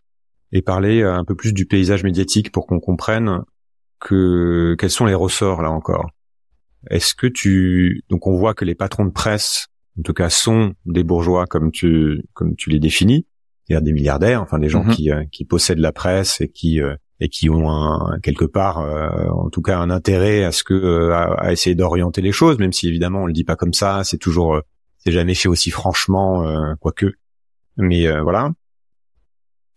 [0.53, 3.43] et parler un peu plus du paysage médiatique pour qu'on comprenne
[4.01, 6.11] que quels sont les ressorts là encore.
[6.89, 10.75] Est-ce que tu donc on voit que les patrons de presse en tout cas sont
[10.87, 13.27] des bourgeois comme tu comme tu les définis,
[13.67, 14.95] c'est-à-dire des milliardaires, enfin des gens mhm.
[14.95, 18.79] qui euh, qui possèdent la presse et qui euh, et qui ont un, quelque part
[18.79, 22.73] euh, en tout cas un intérêt à ce que à, essayer d'orienter les choses même
[22.73, 24.61] si évidemment on le dit pas comme ça, c'est toujours
[24.99, 26.45] c'est jamais fait aussi franchement
[26.81, 27.13] quoique
[27.77, 28.53] mais voilà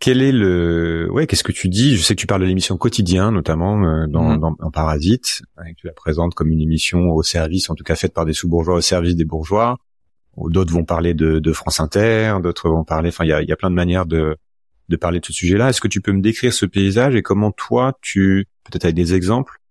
[0.04, 1.96] quel est le ouais qu'est-ce que tu dis?
[1.96, 4.56] Je sais que tu parles de l'émission quotidien notamment euh, dans, mhm.
[4.60, 7.96] dans, Parasite et que tu la présentes comme une émission au service en tout cas
[7.96, 9.78] faite par des sous-bourgeois au service des bourgeois
[10.36, 13.54] d'autres vont parler de, de France Inter d'autres vont parler enfin il y a, y
[13.54, 14.36] a plein de manières de
[14.90, 17.54] de parler de ce sujet-là est-ce que tu peux me décrire ce paysage et comment
[17.54, 19.62] toi tu peut-être avec des exemples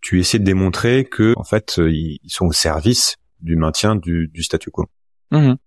[0.00, 4.42] tu essaies de démontrer que en fait ils sont au service du maintien du, du
[4.42, 4.86] statu quo?
[5.32, 5.58] Mhm.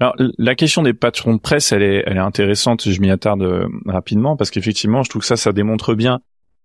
[0.00, 2.88] Alors la question des patrons de presse, elle est, intéressante.
[2.90, 6.20] Je m'y attarde euh, rapidement parce qu'effectivement, je trouve que ça, ça démontre bien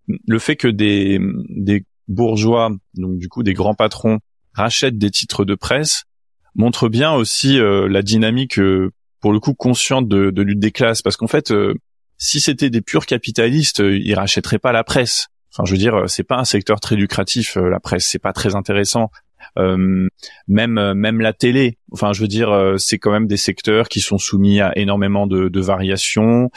[0.08, 1.20] le fait que des,
[2.08, 4.20] bourgeois, donc du coup des grands patrons,
[4.54, 6.04] rachètent des titres de presse,
[6.54, 10.72] montre bien aussi euh, la dynamique, euh, pour le coup, consciente de, de lutte des
[10.72, 11.02] classes.
[11.02, 11.52] Parce qu'en fait,
[12.18, 15.28] si c'était des purs capitalistes, ils rachèteraient pas la presse.
[15.52, 18.56] Enfin, je veux dire, c'est pas un secteur très lucratif, la presse, c'est pas très
[18.56, 19.10] intéressant.
[19.58, 20.08] Euh,
[20.48, 21.78] même euh, même la télé.
[21.92, 25.28] Enfin, je veux dire, euh, c'est quand même des secteurs qui sont soumis à énormément
[25.28, 26.50] de, de variations,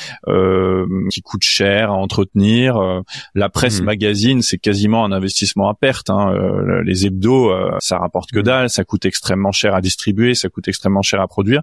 [1.11, 3.03] qui coûtent cher à entretenir.
[3.35, 3.85] la presse mmh.
[3.85, 6.11] magazine, c'est quasiment un investissement à perte.
[6.11, 6.35] Hein.
[6.85, 8.43] les hebdos, ça rapporte que mmh.
[8.43, 11.63] dalle, ça coûte extrêmement cher à distribuer, ça coûte extrêmement cher à produire.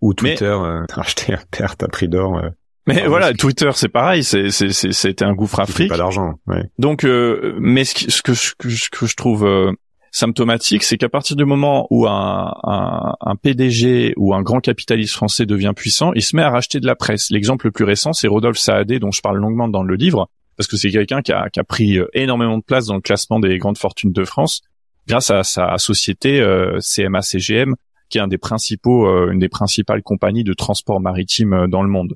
[0.00, 0.56] Ou Twitter,
[0.96, 2.40] acheter à perte à prix d'or.
[2.86, 5.88] Mais voilà, Twitter c'est pareil, c'est c'est c'était un gouffre afrique.
[5.88, 6.34] Pas d'argent.
[6.46, 6.64] Ouais.
[6.78, 9.74] Donc, mais ce, ce, que, ce, que, ce que je trouve
[10.14, 15.72] symptomatique, c'est qu'à partir du moment où un, PDG ou un grand capitaliste français devient
[15.74, 17.30] puissant, il se met à racheter de la presse.
[17.30, 20.68] L'exemple le plus récent, c'est Rodolphe Saadé, dont je parle longuement dans le livre, parce
[20.68, 23.76] que c'est quelqu'un qui a, pris euh, énormément de place dans le classement des grandes
[23.76, 24.62] fortunes de France,
[25.08, 27.74] grâce à sa société euh, CMA-CGM,
[28.08, 32.14] qui est principaux, euh, une des principales compagnies de transport maritime euh, dans le monde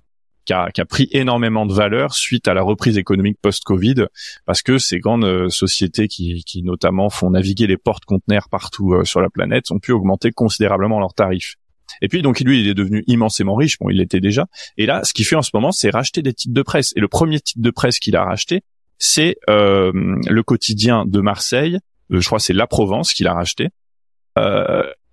[0.48, 4.06] qui a, pris énormément de valeur suite à la reprise économique post-Covid,
[4.46, 9.04] parce que ces grandes euh, sociétés qui, qui notamment font naviguer les portes-conteneurs partout euh,
[9.04, 11.56] sur la planète ont pu augmenter considérablement leurs tarifs.
[12.00, 14.46] Et puis donc lui, il est devenu immensément riche, bon, il l'était déjà.
[14.78, 16.94] Et là, ce qu'il fait en ce moment, c'est racheter des titres de presse.
[16.96, 18.62] Et le premier titre de presse qu'il a racheté,
[18.98, 21.78] c'est euh, le quotidien de Marseille.
[22.08, 23.68] je crois c'est La Provence qu'il a racheté.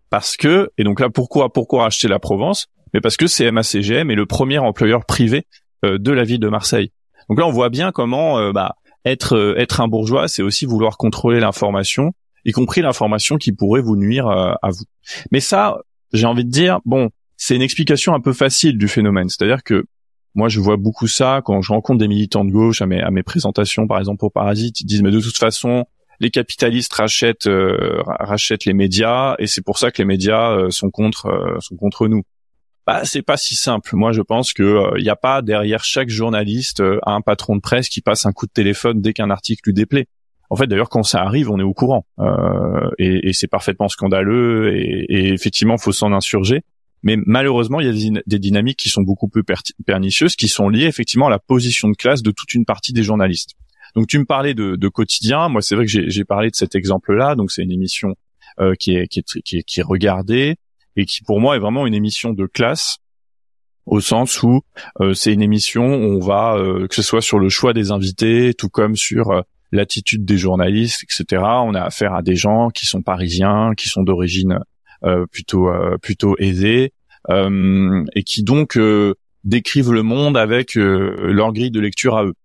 [0.09, 2.67] parce que et donc là pourquoi pourquoi racheter La Provence?
[2.95, 5.45] Mais parce que CMA-CGM est le premier employeur privé
[5.83, 6.93] euh, de la ville de Marseille.
[7.27, 10.65] Donc là, on voit bien comment euh, bah, être euh, être un bourgeois, c'est aussi
[10.65, 12.13] vouloir contrôler l'information,
[12.45, 14.85] y compris l'information qui pourrait vous nuire à vous.
[15.31, 15.79] Mais ça,
[16.13, 19.27] j'ai envie de dire, bon, c'est une explication un peu facile du phénomène.
[19.27, 19.83] C'est-à-dire que
[20.33, 23.11] moi, je vois beaucoup ça quand je rencontre des militants de gauche à mes, à
[23.11, 25.83] mes présentations, par exemple pour Parasite, ils disent mais de toute façon,
[26.21, 27.49] les capitalistes rachètent
[28.05, 32.23] rachètent les médias et c'est pour ça que les médias sont contre sont contre nous.
[32.85, 33.95] Bah, c'est pas si simple.
[33.95, 37.89] Moi, je pense que il n'y a pas derrière chaque journaliste un patron de presse
[37.89, 40.07] qui passe un coup de téléphone dès qu'un article lui déplaît.
[40.49, 44.75] En fait, d'ailleurs, quand ça arrive, on est au courant euh, et, c'est parfaitement scandaleux
[44.75, 46.61] et, et effectivement, faut s'en insurger.
[47.03, 49.43] Mais malheureusement, il y a des, dynamiques qui sont beaucoup plus
[49.85, 53.03] pernicieuses, qui sont liées effectivement à la position de classe de toute une partie des
[53.03, 53.51] journalistes.
[53.95, 55.47] Donc, tu me parlais de, quotidien.
[55.49, 57.35] Moi, c'est vrai que j'ai parlé de cet exemple-là.
[57.35, 58.15] Donc, c'est une émission
[58.59, 59.23] euh, qui, est, qui,
[59.63, 60.55] qui est regardée
[60.95, 62.97] et qui, pour moi, est vraiment une émission de classe
[63.85, 64.61] au sens où
[64.99, 67.91] euh, c'est une émission où on va, euh, que ce soit sur le choix des
[67.91, 69.41] invités, tout comme sur euh,
[69.71, 71.43] l'attitude des journalistes, etc.
[71.43, 74.59] On a affaire à des gens qui sont parisiens, qui sont d'origine
[75.03, 76.93] euh, plutôt euh, plutôt aisée
[77.27, 78.77] et qui donc
[79.43, 82.35] décrivent le monde avec leur grille de lecture à eux.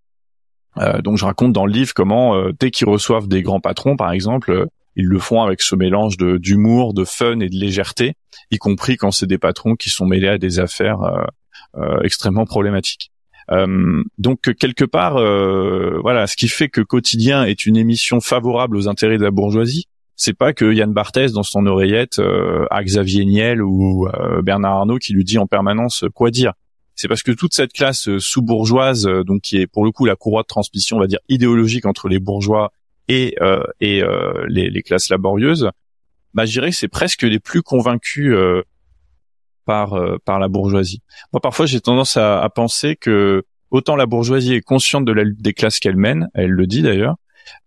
[1.03, 4.69] donc je raconte dans le livre comment dès qu'ils reçoivent des grands patrons, par exemple,
[5.01, 8.15] ils le font avec ce mélange d'humour, de fun et de légèreté,
[8.51, 11.01] y compris quand c'est des patrons qui sont mêlés à des affaires
[12.03, 13.11] extrêmement problématiques.
[13.53, 18.77] Euh, donc quelque part, euh, voilà, ce qui fait que Quotidien est une émission favorable
[18.77, 19.87] aux intérêts de la bourgeoisie,
[20.17, 24.07] c'est pas que Yann Barthès dans son oreillette euh, à Xavier Niel ou
[24.43, 26.53] Bernard Arnault qui lui dit en permanence quoi dire.
[26.95, 30.43] C'est parce que toute cette classe sous-bourgeoise, donc qui est pour le coup la courroie
[30.43, 32.73] de transmission, on va dire idéologique entre les bourgeois
[33.11, 33.37] et
[33.81, 34.03] et
[34.49, 35.71] les, les, classes laborieuses,
[36.35, 38.35] bah je dirais que c'est presque les plus convaincus
[39.71, 41.01] par euh, par la bourgeoisie.
[41.33, 45.43] Moi, parfois, j'ai tendance à, penser que autant la bourgeoisie est consciente de la lutte
[45.43, 47.15] des classes qu'elle mène, elle le dit d'ailleurs,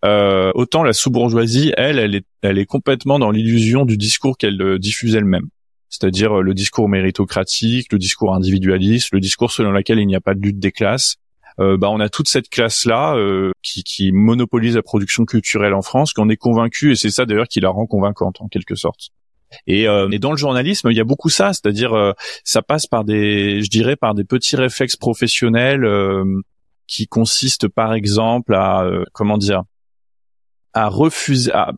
[0.03, 4.61] euh, autant la sous-bourgeoisie, elle, elle est, elle est complètement dans l'illusion du discours qu'elle
[4.61, 5.47] euh, diffuse elle-même.
[5.89, 10.33] C'est-à-dire le discours méritocratique, le discours individualiste, le discours selon lequel il n'y a pas
[10.33, 11.17] de lutte des classes.
[11.57, 13.15] Bah, on a toute cette classe-là
[13.61, 17.47] qui, qui monopolise la production culturelle en France, qu'on est convaincu, et c'est ça d'ailleurs
[17.47, 19.11] qui la rend convaincante en quelque sorte.
[19.67, 22.87] Et, euh, et, dans le journalisme, il y a beaucoup ça, c'est-à-dire euh, ça passe
[22.87, 26.41] par des, je dirais, par des petits réflexes professionnels euh,
[26.87, 29.63] qui consistent, par exemple, à comment dire,
[30.73, 31.51] à refuser.
[31.53, 31.71] À,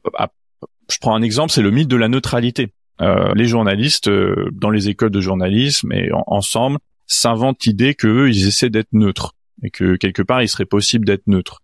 [0.89, 2.73] je prends un exemple, c'est le mythe de la neutralité.
[2.99, 4.09] les journalistes
[4.51, 9.69] dans les écoles de journalisme et ensemble s'inventent l'idée qu'eux, ils essaient d'être neutres et
[9.69, 11.61] que quelque part il serait possible d'être neutre.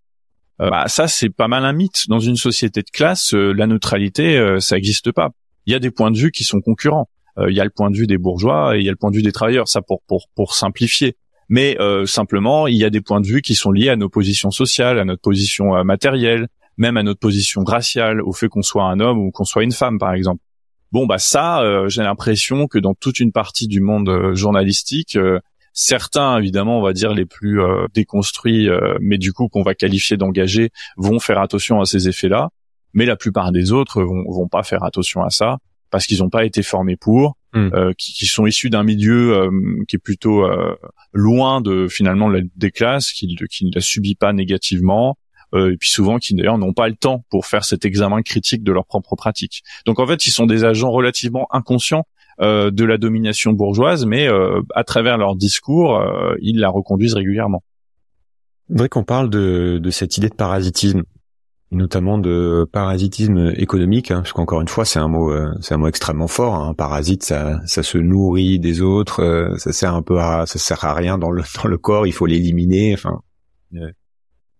[0.60, 3.34] bah, ça c'est pas mal un mythe dans une société de classe.
[3.34, 5.32] la neutralité, ça n'existe pas
[5.66, 7.10] il y a des points de vue qui sont concurrents.
[7.38, 8.98] Euh, il y a le point de vue des bourgeois et il y a le
[8.98, 9.68] point de vue des travailleurs.
[9.68, 11.16] Ça pour pour pour simplifier.
[11.50, 14.10] Mais euh, simplement, il y a des points de vue qui sont liés à nos
[14.10, 18.62] positions sociales, à notre position euh, matérielle, même à notre position raciale, au fait qu'on
[18.62, 20.42] soit un homme ou qu'on soit une femme, par exemple.
[20.94, 25.18] Bon, bah ça, j'ai l'impression que dans toute une partie du monde journalistique,
[25.74, 27.62] certains, évidemment, on va dire les plus
[27.94, 28.70] déconstruits,
[29.00, 32.50] mais du coup qu'on va qualifier d'engagés, vont faire attention à ces effets-là
[32.94, 35.58] mais la plupart des autres vont, vont pas faire attention à ça
[35.90, 37.70] parce qu'ils n'ont pas été formés pour, hmm.
[37.74, 39.50] euh, qui, qui, sont issus d'un milieu euh,
[39.88, 40.76] qui est plutôt euh,
[41.12, 45.18] loin de finalement la, des classes, qui, qui ne la subit pas négativement,
[45.54, 48.64] euh, et puis souvent qui d'ailleurs n'ont pas le temps pour faire cet examen critique
[48.64, 49.64] de leur propre pratique.
[49.86, 54.28] Donc en fait, ils sont des agents relativement inconscients euh, de la domination bourgeoise, mais
[54.74, 56.04] à travers leur discours,
[56.42, 57.64] ils la reconduisent régulièrement.
[58.68, 61.04] Je voudrais qu'on parle de, de cette idée de parasitisme
[61.72, 65.78] notamment de parasitisme économique, hein, parce qu'encore une fois, c'est un mot, euh, c'est un
[65.78, 66.56] mot extrêmement fort.
[66.56, 66.74] Un hein.
[66.74, 70.84] parasite, ça, ça se nourrit des autres, euh, ça sert un peu à, ça sert
[70.84, 72.06] à rien dans le dans le corps.
[72.08, 72.94] Il faut l'éliminer.
[72.94, 73.22] Enfin,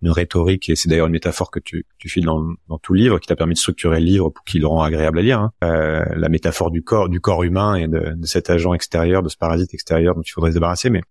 [0.02, 3.28] une, rhétorique, et c'est d'ailleurs une métaphore que tu, tu files dans, tout livre, qui
[3.28, 5.40] t'a permis de structurer le livre pour qu'il le rend agréable à lire.
[5.40, 5.52] Hein.
[5.64, 9.30] Euh, la métaphore du corps, du corps humain et de, de cet agent extérieur, de
[9.30, 10.90] ce parasite extérieur dont il faudrait se débarrasser.
[10.90, 11.02] Mais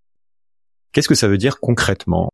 [0.93, 2.31] qu'est-ce que ça veut dire concrètement?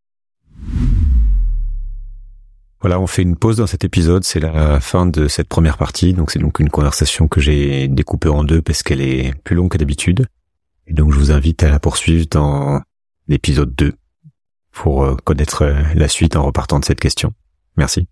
[2.80, 4.24] Voilà, on fait une pause dans cet épisode.
[4.24, 6.12] C'est la fin de cette première partie.
[6.12, 9.70] Donc c'est donc une conversation que j'ai découpée en deux parce qu'elle est plus longue
[9.70, 10.26] que d'habitude.
[10.86, 12.80] Et donc je vous invite à la poursuivre dans
[13.28, 13.94] l'épisode 2
[14.76, 17.32] pour euh, connaître euh, la suite en repartant de cette question.
[17.76, 18.06] Merci.